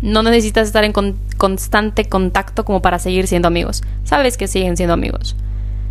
no 0.00 0.22
necesitas 0.22 0.66
estar 0.66 0.84
en 0.84 0.92
constante 1.36 2.08
contacto 2.08 2.64
como 2.64 2.80
para 2.80 2.98
seguir 2.98 3.26
siendo 3.26 3.48
amigos. 3.48 3.82
Sabes 4.04 4.36
que 4.36 4.46
siguen 4.46 4.76
siendo 4.76 4.94
amigos. 4.94 5.36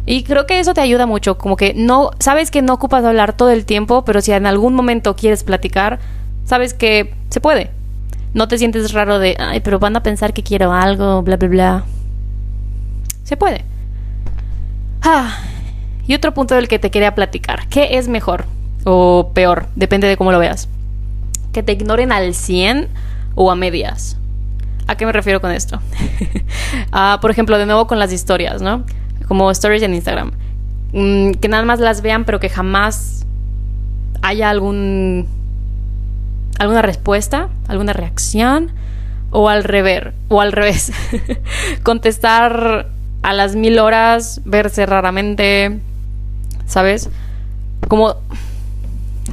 Y 0.06 0.24
creo 0.24 0.48
que 0.48 0.60
eso 0.60 0.74
te 0.74 0.80
ayuda 0.80 1.06
mucho, 1.06 1.38
como 1.38 1.58
que 1.58 1.74
no, 1.74 2.12
sabes 2.20 2.50
que 2.50 2.62
no 2.62 2.74
ocupas 2.74 3.04
hablar 3.04 3.34
todo 3.34 3.52
el 3.52 3.66
tiempo, 3.66 4.06
pero 4.06 4.22
si 4.22 4.32
en 4.32 4.46
algún 4.46 4.74
momento 4.74 5.18
quieres 5.18 5.44
platicar, 5.44 6.00
sabes 6.46 6.74
que 6.74 7.14
se 7.30 7.42
puede. 7.42 7.72
No 8.38 8.47
te 8.47 8.60
sientes 8.60 8.93
raro 8.93 9.17
de, 9.17 9.36
ay, 9.39 9.62
pero 9.62 9.80
van 9.80 9.95
a 9.95 10.04
pensar 10.04 10.32
que 10.32 10.43
quiero 10.43 10.71
algo, 10.71 11.23
bla, 11.23 11.38
bla, 11.38 11.47
bla. 11.47 11.84
Se 13.23 13.36
puede. 13.36 13.65
Ah, 15.02 15.39
y 16.06 16.13
otro 16.13 16.36
punto 16.36 16.54
del 16.54 16.67
que 16.67 16.78
te 16.78 16.91
quería 16.91 17.15
platicar. 17.15 17.67
¿Qué 17.67 17.97
es 17.97 18.08
mejor 18.08 18.45
o 18.84 19.32
peor? 19.34 19.65
Depende 19.76 20.08
de 20.08 20.17
cómo 20.17 20.32
lo 20.32 20.38
veas. 20.38 20.69
Que 21.52 21.63
te 21.63 21.71
ignoren 21.71 22.12
al 22.12 22.36
100 22.36 22.89
o 23.34 23.50
a 23.50 23.56
medias. 23.56 24.17
¿A 24.86 24.95
qué 24.95 25.08
me 25.08 25.13
refiero 25.13 25.41
con 25.41 25.52
esto? 25.52 25.82
ah, 26.91 27.17
por 27.19 27.32
ejemplo, 27.32 27.58
de 27.58 27.65
nuevo 27.65 27.88
con 27.88 27.97
las 27.97 28.13
historias, 28.13 28.62
¿no? 28.62 28.84
como 29.28 29.50
stories 29.50 29.82
en 29.82 29.95
Instagram. 29.95 30.32
Mm, 30.93 31.32
que 31.32 31.47
nada 31.47 31.65
más 31.65 31.80
las 31.80 32.04
vean, 32.04 32.23
pero 32.23 32.39
que 32.39 32.50
jamás 32.50 33.26
haya 34.21 34.52
algún 34.52 35.28
alguna 36.60 36.82
respuesta, 36.82 37.50
alguna 37.68 37.94
reacción, 37.94 38.72
o 39.32 39.50
al 39.50 39.64
revés, 39.64 40.14
o 40.30 40.42
al 40.42 40.52
revés, 40.52 40.92
contestar 41.84 42.88
a 43.22 43.34
las 43.34 43.56
mil 43.56 43.80
horas, 43.80 44.42
verse 44.46 44.86
raramente, 44.86 45.80
¿sabes? 46.66 47.10
Como 47.88 48.16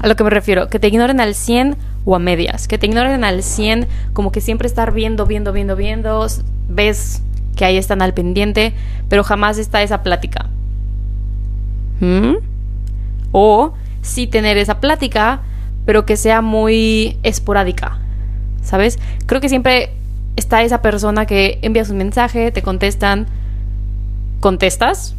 a 0.00 0.08
lo 0.08 0.16
que 0.16 0.24
me 0.24 0.30
refiero, 0.30 0.68
que 0.68 0.78
te 0.78 0.88
ignoren 0.88 1.20
al 1.20 1.34
100 1.34 1.76
o 2.04 2.16
a 2.16 2.18
medias, 2.18 2.68
que 2.68 2.78
te 2.78 2.86
ignoren 2.86 3.24
al 3.24 3.42
100, 3.42 3.86
como 4.12 4.32
que 4.32 4.40
siempre 4.40 4.66
estar 4.66 4.92
viendo, 4.92 5.26
viendo, 5.26 5.52
viendo, 5.52 5.76
viendo, 5.76 6.26
ves 6.68 7.22
que 7.56 7.64
ahí 7.64 7.76
están 7.76 8.02
al 8.02 8.14
pendiente, 8.14 8.74
pero 9.08 9.22
jamás 9.22 9.58
está 9.58 9.82
esa 9.82 10.02
plática. 10.02 10.46
¿Mm? 12.00 12.34
O 13.32 13.74
sí 14.02 14.26
tener 14.26 14.58
esa 14.58 14.80
plática, 14.80 15.40
pero 15.84 16.06
que 16.06 16.16
sea 16.16 16.42
muy 16.42 17.18
esporádica, 17.22 17.98
¿sabes? 18.62 18.98
Creo 19.26 19.40
que 19.40 19.48
siempre 19.48 19.90
está 20.36 20.62
esa 20.62 20.82
persona 20.82 21.26
que 21.26 21.58
envías 21.62 21.90
un 21.90 21.98
mensaje, 21.98 22.50
te 22.50 22.62
contestan, 22.62 23.26
contestas, 24.40 25.14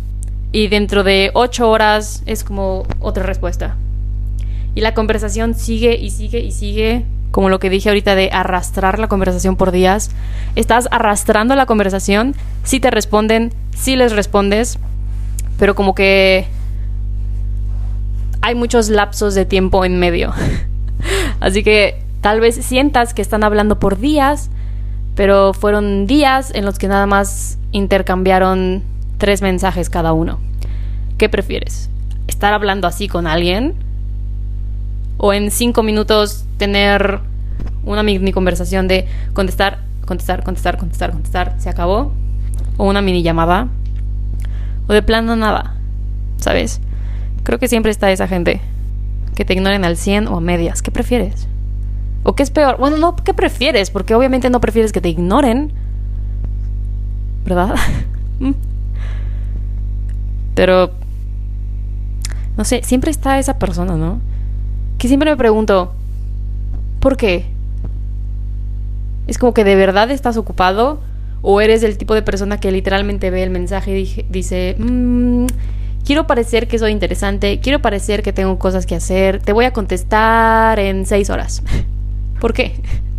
y 0.51 0.67
dentro 0.67 1.03
de 1.03 1.31
ocho 1.33 1.69
horas 1.69 2.23
es 2.25 2.43
como 2.43 2.85
otra 2.99 3.23
respuesta. 3.23 3.75
Y 4.73 4.81
la 4.81 4.93
conversación 4.93 5.53
sigue 5.53 5.95
y 5.95 6.09
sigue 6.11 6.39
y 6.39 6.51
sigue, 6.51 7.05
como 7.31 7.49
lo 7.49 7.59
que 7.59 7.69
dije 7.69 7.89
ahorita 7.89 8.15
de 8.15 8.29
arrastrar 8.31 8.99
la 8.99 9.07
conversación 9.07 9.57
por 9.57 9.71
días. 9.71 10.11
Estás 10.55 10.87
arrastrando 10.91 11.55
la 11.55 11.65
conversación, 11.65 12.35
si 12.63 12.79
te 12.79 12.89
responden, 12.91 13.53
si 13.75 13.95
les 13.97 14.13
respondes, 14.13 14.79
pero 15.59 15.75
como 15.75 15.93
que 15.93 16.47
hay 18.45 18.53
muchos 18.53 18.89
lapsos 18.89 19.33
de 19.33 19.43
tiempo 19.43 19.85
en 19.85 19.97
medio. 19.97 20.31
Así 21.39 21.63
que 21.63 22.03
tal 22.21 22.39
vez 22.39 22.53
sientas 22.63 23.15
que 23.15 23.23
están 23.23 23.43
hablando 23.43 23.79
por 23.79 23.97
días, 23.97 24.51
pero 25.15 25.51
fueron 25.51 26.05
días 26.05 26.51
en 26.53 26.63
los 26.63 26.77
que 26.77 26.87
nada 26.87 27.07
más 27.07 27.57
intercambiaron 27.71 28.83
tres 29.17 29.41
mensajes 29.41 29.89
cada 29.89 30.13
uno. 30.13 30.37
¿Qué 31.17 31.27
prefieres? 31.27 31.89
¿Estar 32.27 32.53
hablando 32.53 32.87
así 32.87 33.07
con 33.07 33.25
alguien? 33.25 33.73
¿O 35.17 35.33
en 35.33 35.49
cinco 35.49 35.81
minutos 35.81 36.45
tener 36.57 37.21
una 37.83 38.03
mini 38.03 38.31
conversación 38.31 38.87
de 38.87 39.07
contestar, 39.33 39.79
contestar, 40.05 40.43
contestar, 40.43 40.77
contestar, 40.77 41.11
contestar, 41.13 41.55
se 41.57 41.69
acabó? 41.69 42.11
¿O 42.77 42.85
una 42.85 43.01
mini 43.01 43.23
llamada? 43.23 43.69
¿O 44.87 44.93
de 44.93 45.01
plano 45.01 45.35
nada? 45.35 45.73
¿Sabes? 46.37 46.79
Creo 47.45 47.59
que 47.59 47.67
siempre 47.67 47.91
está 47.91 48.11
esa 48.11 48.27
gente 48.27 48.59
que 49.35 49.45
te 49.45 49.53
ignoren 49.53 49.85
al 49.85 49.97
100 49.97 50.27
o 50.27 50.37
a 50.37 50.41
medias. 50.41 50.81
¿Qué 50.81 50.89
prefieres? 50.89 51.47
¿O 52.23 52.33
qué 52.33 52.41
es 52.41 52.49
peor? 52.49 52.77
Bueno, 52.77 52.97
no, 52.97 53.15
¿qué 53.15 53.35
prefieres? 53.35 53.91
Porque 53.91 54.15
obviamente 54.15 54.49
no 54.49 54.59
prefieres 54.59 54.91
que 54.91 54.99
te 54.99 55.09
ignoren. 55.09 55.71
¿Verdad? 57.45 57.75
Mm. 58.39 58.51
Pero... 60.55 60.91
No 62.57 62.65
sé, 62.65 62.81
siempre 62.83 63.11
está 63.11 63.37
esa 63.37 63.59
persona, 63.59 63.95
¿no? 63.95 64.19
Que 64.97 65.07
siempre 65.07 65.29
me 65.29 65.37
pregunto, 65.37 65.93
¿por 66.99 67.15
qué? 67.15 67.45
Es 69.27 69.37
como 69.37 69.53
que 69.53 69.63
de 69.63 69.75
verdad 69.75 70.09
estás 70.09 70.35
ocupado 70.37 70.99
o 71.43 71.61
eres 71.61 71.83
el 71.83 71.99
tipo 71.99 72.15
de 72.15 72.23
persona 72.23 72.59
que 72.59 72.71
literalmente 72.71 73.29
ve 73.29 73.43
el 73.43 73.51
mensaje 73.51 73.99
y 73.99 74.25
dice, 74.29 74.75
mmm, 74.79 75.45
quiero 76.05 76.27
parecer 76.27 76.67
que 76.67 76.79
soy 76.79 76.91
interesante, 76.91 77.59
quiero 77.59 77.81
parecer 77.81 78.23
que 78.23 78.31
tengo 78.31 78.57
cosas 78.59 78.85
que 78.85 78.95
hacer, 78.95 79.41
te 79.41 79.51
voy 79.51 79.65
a 79.65 79.73
contestar 79.73 80.79
en 80.79 81.05
seis 81.05 81.29
horas. 81.29 81.63
¿Por 82.39 82.53
qué? 82.53 82.75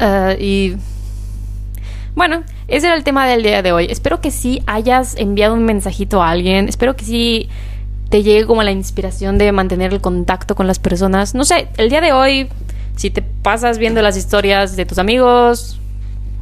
Ah, 0.00 0.34
y 0.38 0.76
bueno, 2.14 2.44
ese 2.68 2.86
era 2.86 2.94
el 2.94 3.02
tema 3.02 3.26
del 3.26 3.42
día 3.42 3.62
de 3.62 3.72
hoy. 3.72 3.88
Espero 3.90 4.20
que 4.20 4.30
sí 4.30 4.62
hayas 4.66 5.16
enviado 5.16 5.54
un 5.54 5.64
mensajito 5.64 6.22
a 6.22 6.30
alguien, 6.30 6.68
espero 6.68 6.94
que 6.94 7.04
sí 7.04 7.48
te 8.08 8.22
llegue 8.22 8.46
como 8.46 8.62
la 8.62 8.70
inspiración 8.70 9.38
de 9.38 9.50
mantener 9.50 9.92
el 9.92 10.00
contacto 10.00 10.54
con 10.54 10.68
las 10.68 10.78
personas. 10.78 11.34
No 11.34 11.44
sé, 11.44 11.66
el 11.78 11.90
día 11.90 12.00
de 12.00 12.12
hoy, 12.12 12.48
si 12.94 13.10
te 13.10 13.22
pasas 13.22 13.78
viendo 13.78 14.00
las 14.00 14.16
historias 14.16 14.76
de 14.76 14.86
tus 14.86 14.98
amigos 14.98 15.80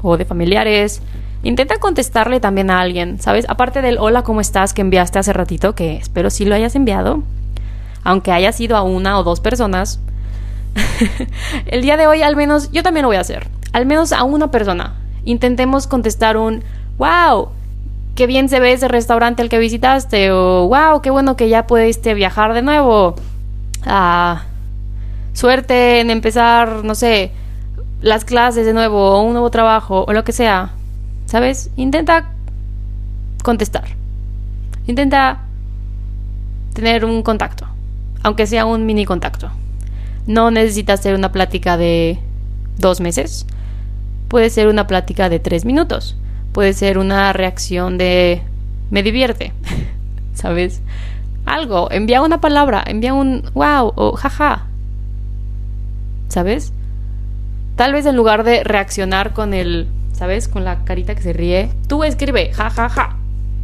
o 0.03 0.17
de 0.19 0.27
familiares, 0.27 1.01
Intenta 1.47 1.79
contestarle 1.79 2.41
también 2.41 2.73
a 2.73 2.81
alguien, 2.81 3.21
¿sabes? 3.21 3.47
Aparte 3.49 3.81
del 3.81 3.99
hola, 3.99 4.25
¿cómo 4.25 4.41
estás? 4.41 4.75
que 4.75 4.81
enviaste 4.81 5.21
hace 5.21 5.33
ratito, 5.33 5.77
que 5.77 5.97
espero 5.97 6.29
sí 6.29 6.45
lo 6.45 6.57
hayas 6.57 6.75
enviado, 6.75 7.23
aunque 8.03 8.33
haya 8.33 8.51
sido 8.51 8.77
a 8.77 8.83
una 8.83 9.17
o 9.17 9.23
dos 9.23 9.39
personas. 9.39 10.01
el 11.67 11.83
día 11.83 11.97
de 11.97 12.09
hoy 12.09 12.23
al 12.23 12.35
menos 12.35 12.73
yo 12.73 12.83
también 12.83 13.03
lo 13.03 13.11
voy 13.11 13.17
a 13.17 13.21
hacer, 13.21 13.47
al 13.73 13.87
menos 13.87 14.11
a 14.11 14.25
una 14.25 14.51
persona. 14.51 14.95
Intentemos 15.25 15.87
contestar 15.87 16.37
un 16.37 16.65
wow, 16.99 17.51
qué 18.17 18.27
bien 18.27 18.49
se 18.49 18.59
ve 18.59 18.73
ese 18.73 18.89
restaurante 18.89 19.41
al 19.41 19.49
que 19.49 19.61
visitaste 19.61 20.33
o 20.33 20.67
wow, 20.67 21.01
qué 21.01 21.11
bueno 21.11 21.37
que 21.37 21.49
ya 21.49 21.69
pudiste 21.69 22.15
viajar 22.15 22.55
de 22.55 22.63
nuevo. 22.63 23.15
Ah, 23.85 24.47
suerte 25.33 26.01
en 26.01 26.11
empezar, 26.11 26.83
no 26.85 26.97
sé, 26.97 27.31
las 28.01 28.25
clases 28.25 28.67
de 28.67 28.73
nuevo 28.73 29.13
o 29.13 29.23
un 29.23 29.31
nuevo 29.35 29.53
trabajo 29.53 30.05
o 30.09 30.13
lo 30.13 30.25
que 30.25 30.33
sea. 30.33 30.73
¿Sabes? 31.27 31.71
Intenta 31.77 32.31
contestar. 33.43 33.85
Intenta 34.87 35.41
tener 36.73 37.05
un 37.05 37.23
contacto, 37.23 37.67
aunque 38.23 38.47
sea 38.47 38.65
un 38.65 38.87
mini 38.87 39.05
contacto. 39.05 39.51
No 40.27 40.51
necesitas 40.51 41.01
hacer 41.01 41.15
una 41.15 41.33
plática 41.33 41.77
de 41.77 42.19
dos 42.79 43.01
meses. 43.01 43.47
Puede 44.29 44.51
ser 44.51 44.69
una 44.69 44.87
plática 44.87 45.29
de 45.29 45.39
tres 45.39 45.65
minutos. 45.65 46.17
Puede 46.53 46.73
ser 46.73 46.99
una 46.99 47.33
reacción 47.33 47.99
de 47.99 48.43
me 48.91 49.03
divierte. 49.03 49.53
¿Sabes? 50.35 50.81
Algo. 51.45 51.91
Envía 51.91 52.23
una 52.23 52.41
palabra. 52.41 52.83
Envía 52.87 53.15
un 53.15 53.43
wow 53.55 53.93
o 53.95 54.13
jaja. 54.17 54.67
¿Sabes? 56.29 56.73
Tal 57.77 57.93
vez 57.93 58.07
en 58.07 58.17
lugar 58.17 58.43
de 58.43 58.65
reaccionar 58.65 59.33
con 59.33 59.55
el 59.55 59.87
¿sabes? 60.17 60.49
Con 60.49 60.65
la 60.65 60.85
carita 60.85 61.15
que 61.15 61.23
se 61.23 61.33
ríe. 61.33 61.71
Tú 61.89 62.03
escribe, 62.03 62.53
ja, 62.53 62.71
ja, 62.71 62.89
ja. 62.89 63.17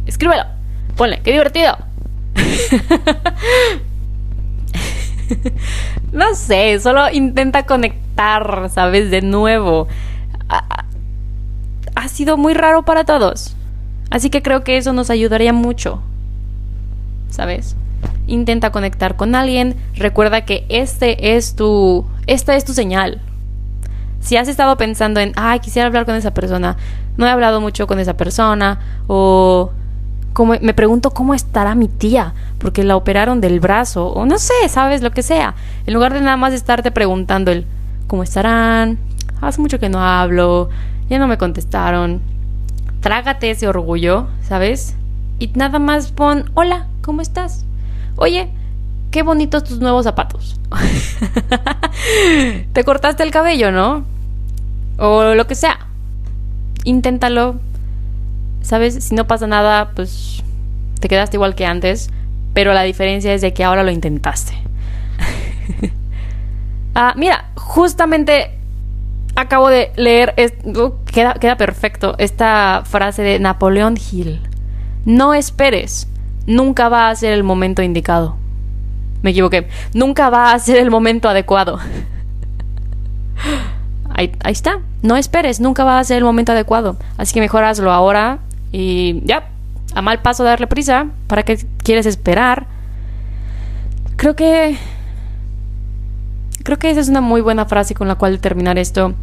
Escríbelo. 0.05 0.43
Ponle, 0.95 1.21
qué 1.23 1.31
divertido. 1.31 1.77
no 6.11 6.35
sé, 6.35 6.79
solo 6.79 7.09
intenta 7.09 7.65
conectar, 7.65 8.69
¿sabes? 8.69 9.09
De 9.09 9.21
nuevo. 9.21 9.87
Ha, 10.49 10.85
ha 11.95 12.07
sido 12.07 12.37
muy 12.37 12.53
raro 12.53 12.83
para 12.83 13.03
todos. 13.03 13.55
Así 14.11 14.29
que 14.29 14.43
creo 14.43 14.63
que 14.63 14.77
eso 14.77 14.93
nos 14.93 15.09
ayudaría 15.09 15.53
mucho. 15.53 16.01
¿Sabes? 17.29 17.75
Intenta 18.27 18.71
conectar 18.71 19.15
con 19.15 19.33
alguien. 19.33 19.75
Recuerda 19.95 20.45
que 20.45 20.65
este 20.69 21.35
es 21.35 21.55
tu. 21.55 22.05
Esta 22.27 22.55
es 22.55 22.63
tu 22.63 22.73
señal. 22.73 23.21
Si 24.23 24.37
has 24.37 24.47
estado 24.47 24.77
pensando 24.77 25.19
en, 25.19 25.33
ay, 25.35 25.59
quisiera 25.59 25.87
hablar 25.87 26.05
con 26.05 26.15
esa 26.15 26.33
persona, 26.33 26.77
no 27.17 27.27
he 27.27 27.29
hablado 27.29 27.59
mucho 27.59 27.87
con 27.87 27.99
esa 27.99 28.15
persona, 28.15 28.79
o 29.07 29.71
como, 30.31 30.53
me 30.61 30.73
pregunto 30.73 31.11
cómo 31.11 31.33
estará 31.33 31.75
mi 31.75 31.89
tía, 31.89 32.33
porque 32.57 32.85
la 32.85 32.95
operaron 32.95 33.41
del 33.41 33.59
brazo, 33.59 34.07
o 34.07 34.25
no 34.25 34.39
sé, 34.39 34.53
sabes, 34.69 35.01
lo 35.01 35.11
que 35.11 35.23
sea. 35.23 35.55
En 35.85 35.93
lugar 35.93 36.13
de 36.13 36.21
nada 36.21 36.37
más 36.37 36.53
estarte 36.53 36.89
preguntando 36.89 37.51
el, 37.51 37.67
¿cómo 38.07 38.23
estarán? 38.23 38.97
Hace 39.41 39.59
mucho 39.59 39.77
que 39.77 39.89
no 39.89 39.99
hablo, 39.99 40.69
ya 41.09 41.19
no 41.19 41.27
me 41.27 41.37
contestaron. 41.37 42.21
Trágate 43.01 43.51
ese 43.51 43.67
orgullo, 43.67 44.27
¿sabes? 44.41 44.95
Y 45.37 45.49
nada 45.49 45.79
más 45.79 46.13
pon, 46.13 46.49
hola, 46.53 46.87
¿cómo 47.01 47.21
estás? 47.21 47.65
Oye, 48.15 48.47
qué 49.11 49.21
bonitos 49.21 49.65
tus 49.65 49.79
nuevos 49.79 50.05
zapatos. 50.05 50.61
Te 52.73 52.83
cortaste 52.85 53.23
el 53.23 53.31
cabello, 53.31 53.73
¿no? 53.73 54.12
O 54.97 55.33
lo 55.33 55.47
que 55.47 55.55
sea. 55.55 55.87
Inténtalo. 56.83 57.55
¿Sabes? 58.61 59.03
Si 59.03 59.15
no 59.15 59.27
pasa 59.27 59.47
nada, 59.47 59.91
pues 59.95 60.43
te 60.99 61.07
quedaste 61.07 61.37
igual 61.37 61.55
que 61.55 61.65
antes. 61.65 62.09
Pero 62.53 62.73
la 62.73 62.83
diferencia 62.83 63.33
es 63.33 63.41
de 63.41 63.53
que 63.53 63.63
ahora 63.63 63.83
lo 63.83 63.91
intentaste. 63.91 64.53
ah, 66.95 67.13
mira, 67.17 67.49
justamente 67.55 68.51
acabo 69.35 69.69
de 69.69 69.91
leer, 69.95 70.35
uh, 70.65 70.91
queda, 71.05 71.33
queda 71.35 71.57
perfecto, 71.57 72.15
esta 72.17 72.83
frase 72.85 73.23
de 73.23 73.39
Napoleón 73.39 73.97
Hill. 73.97 74.39
No 75.05 75.33
esperes, 75.33 76.07
nunca 76.45 76.89
va 76.89 77.09
a 77.09 77.15
ser 77.15 77.33
el 77.33 77.43
momento 77.43 77.81
indicado. 77.81 78.37
Me 79.21 79.31
equivoqué, 79.31 79.67
nunca 79.93 80.29
va 80.29 80.53
a 80.53 80.59
ser 80.59 80.77
el 80.77 80.91
momento 80.91 81.29
adecuado. 81.29 81.79
ahí, 84.13 84.31
está. 84.45 84.79
No 85.01 85.17
esperes, 85.17 85.59
nunca 85.59 85.83
va 85.83 85.99
a 85.99 86.03
ser 86.03 86.17
el 86.17 86.23
momento 86.23 86.51
adecuado. 86.51 86.97
Así 87.17 87.33
que 87.33 87.39
mejor 87.39 87.63
hazlo 87.63 87.91
ahora 87.91 88.39
y 88.71 89.21
ya, 89.25 89.49
a 89.93 90.01
mal 90.01 90.21
paso 90.21 90.43
darle 90.43 90.67
prisa. 90.67 91.07
¿Para 91.27 91.43
qué 91.43 91.57
quieres 91.83 92.05
esperar? 92.05 92.67
Creo 94.15 94.35
que... 94.35 94.77
Creo 96.63 96.79
que 96.79 96.89
esa 96.89 97.01
es 97.01 97.09
una 97.09 97.19
muy 97.19 97.41
buena 97.41 97.65
frase 97.65 97.93
con 97.93 98.07
la 98.07 98.15
cual 98.15 98.39
terminar 98.39 98.77
esto. 98.77 99.13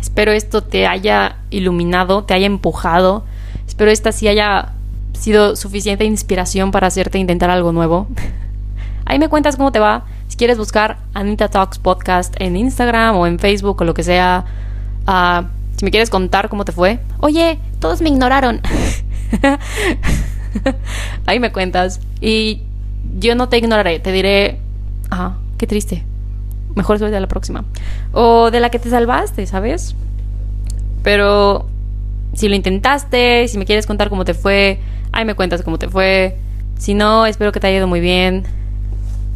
Espero 0.00 0.32
esto 0.32 0.62
te 0.62 0.86
haya 0.86 1.36
iluminado, 1.50 2.24
te 2.24 2.34
haya 2.34 2.46
empujado. 2.46 3.24
Espero 3.66 3.90
esta 3.90 4.12
sí 4.12 4.28
haya 4.28 4.72
sido 5.14 5.56
suficiente 5.56 6.04
inspiración 6.04 6.70
para 6.70 6.88
hacerte 6.88 7.18
intentar 7.18 7.48
algo 7.48 7.72
nuevo. 7.72 8.08
Ahí 9.06 9.18
me 9.18 9.28
cuentas 9.28 9.56
cómo 9.56 9.72
te 9.72 9.78
va. 9.78 10.04
Si 10.32 10.38
quieres 10.38 10.56
buscar 10.56 10.96
Anita 11.12 11.48
Talks 11.48 11.78
Podcast 11.78 12.34
en 12.38 12.56
Instagram 12.56 13.16
o 13.16 13.26
en 13.26 13.38
Facebook 13.38 13.82
o 13.82 13.84
lo 13.84 13.92
que 13.92 14.02
sea. 14.02 14.46
Uh, 15.06 15.44
si 15.76 15.84
me 15.84 15.90
quieres 15.90 16.08
contar 16.08 16.48
cómo 16.48 16.64
te 16.64 16.72
fue. 16.72 17.00
Oye, 17.20 17.58
todos 17.80 18.00
me 18.00 18.08
ignoraron. 18.08 18.62
Ahí 21.26 21.38
me 21.38 21.52
cuentas. 21.52 22.00
Y 22.22 22.62
yo 23.18 23.34
no 23.34 23.50
te 23.50 23.58
ignoraré. 23.58 23.98
Te 23.98 24.10
diré, 24.10 24.58
ah, 25.10 25.36
qué 25.58 25.66
triste. 25.66 26.02
Mejor 26.74 26.98
suerte 26.98 27.14
a 27.14 27.20
la 27.20 27.28
próxima. 27.28 27.66
O 28.12 28.50
de 28.50 28.60
la 28.60 28.70
que 28.70 28.78
te 28.78 28.88
salvaste, 28.88 29.46
¿sabes? 29.46 29.94
Pero 31.02 31.66
si 32.32 32.48
lo 32.48 32.54
intentaste, 32.54 33.48
si 33.48 33.58
me 33.58 33.66
quieres 33.66 33.86
contar 33.86 34.08
cómo 34.08 34.24
te 34.24 34.32
fue, 34.32 34.80
ahí 35.12 35.26
me 35.26 35.34
cuentas 35.34 35.60
cómo 35.60 35.78
te 35.78 35.90
fue. 35.90 36.38
Si 36.78 36.94
no, 36.94 37.26
espero 37.26 37.52
que 37.52 37.60
te 37.60 37.66
haya 37.66 37.76
ido 37.76 37.86
muy 37.86 38.00
bien. 38.00 38.61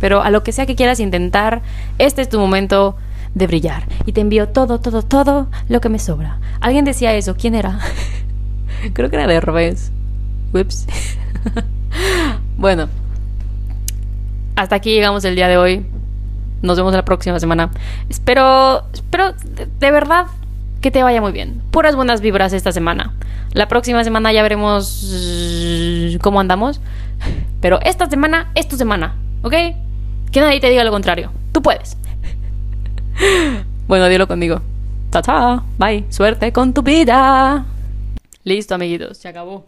Pero 0.00 0.22
a 0.22 0.30
lo 0.30 0.42
que 0.42 0.52
sea 0.52 0.66
que 0.66 0.76
quieras 0.76 1.00
intentar, 1.00 1.62
este 1.98 2.22
es 2.22 2.28
tu 2.28 2.38
momento 2.38 2.96
de 3.34 3.46
brillar. 3.46 3.84
Y 4.06 4.12
te 4.12 4.20
envío 4.20 4.48
todo, 4.48 4.80
todo, 4.80 5.02
todo 5.02 5.48
lo 5.68 5.80
que 5.80 5.88
me 5.88 5.98
sobra. 5.98 6.38
Alguien 6.60 6.84
decía 6.84 7.14
eso. 7.14 7.36
¿Quién 7.36 7.54
era? 7.54 7.78
Creo 8.92 9.10
que 9.10 9.16
era 9.16 9.26
de 9.26 9.40
revés. 9.40 9.92
Ups. 10.52 10.86
bueno. 12.56 12.88
Hasta 14.56 14.76
aquí 14.76 14.90
llegamos 14.90 15.24
el 15.24 15.36
día 15.36 15.48
de 15.48 15.58
hoy. 15.58 15.86
Nos 16.62 16.78
vemos 16.78 16.94
la 16.94 17.04
próxima 17.04 17.38
semana. 17.38 17.70
Espero, 18.08 18.84
espero 18.92 19.34
de 19.78 19.90
verdad 19.90 20.26
que 20.80 20.90
te 20.90 21.02
vaya 21.02 21.20
muy 21.20 21.32
bien. 21.32 21.62
Puras 21.70 21.94
buenas 21.94 22.20
vibras 22.22 22.52
esta 22.54 22.72
semana. 22.72 23.12
La 23.52 23.68
próxima 23.68 24.02
semana 24.02 24.32
ya 24.32 24.42
veremos 24.42 26.18
cómo 26.22 26.40
andamos. 26.40 26.80
Pero 27.60 27.80
esta 27.82 28.08
semana 28.08 28.50
es 28.54 28.68
tu 28.68 28.76
semana, 28.76 29.14
¿ok? 29.42 29.54
Que 30.32 30.40
nadie 30.40 30.60
te 30.60 30.68
diga 30.68 30.84
lo 30.84 30.90
contrario. 30.90 31.30
Tú 31.52 31.62
puedes. 31.62 31.96
bueno, 33.86 34.08
dilo 34.08 34.26
conmigo. 34.26 34.60
Ta, 35.10 35.22
ta. 35.22 35.62
Bye. 35.78 36.04
Suerte 36.10 36.52
con 36.52 36.74
tu 36.74 36.82
vida. 36.82 37.64
Listo, 38.44 38.74
amiguitos. 38.74 39.18
Se 39.18 39.28
acabó. 39.28 39.64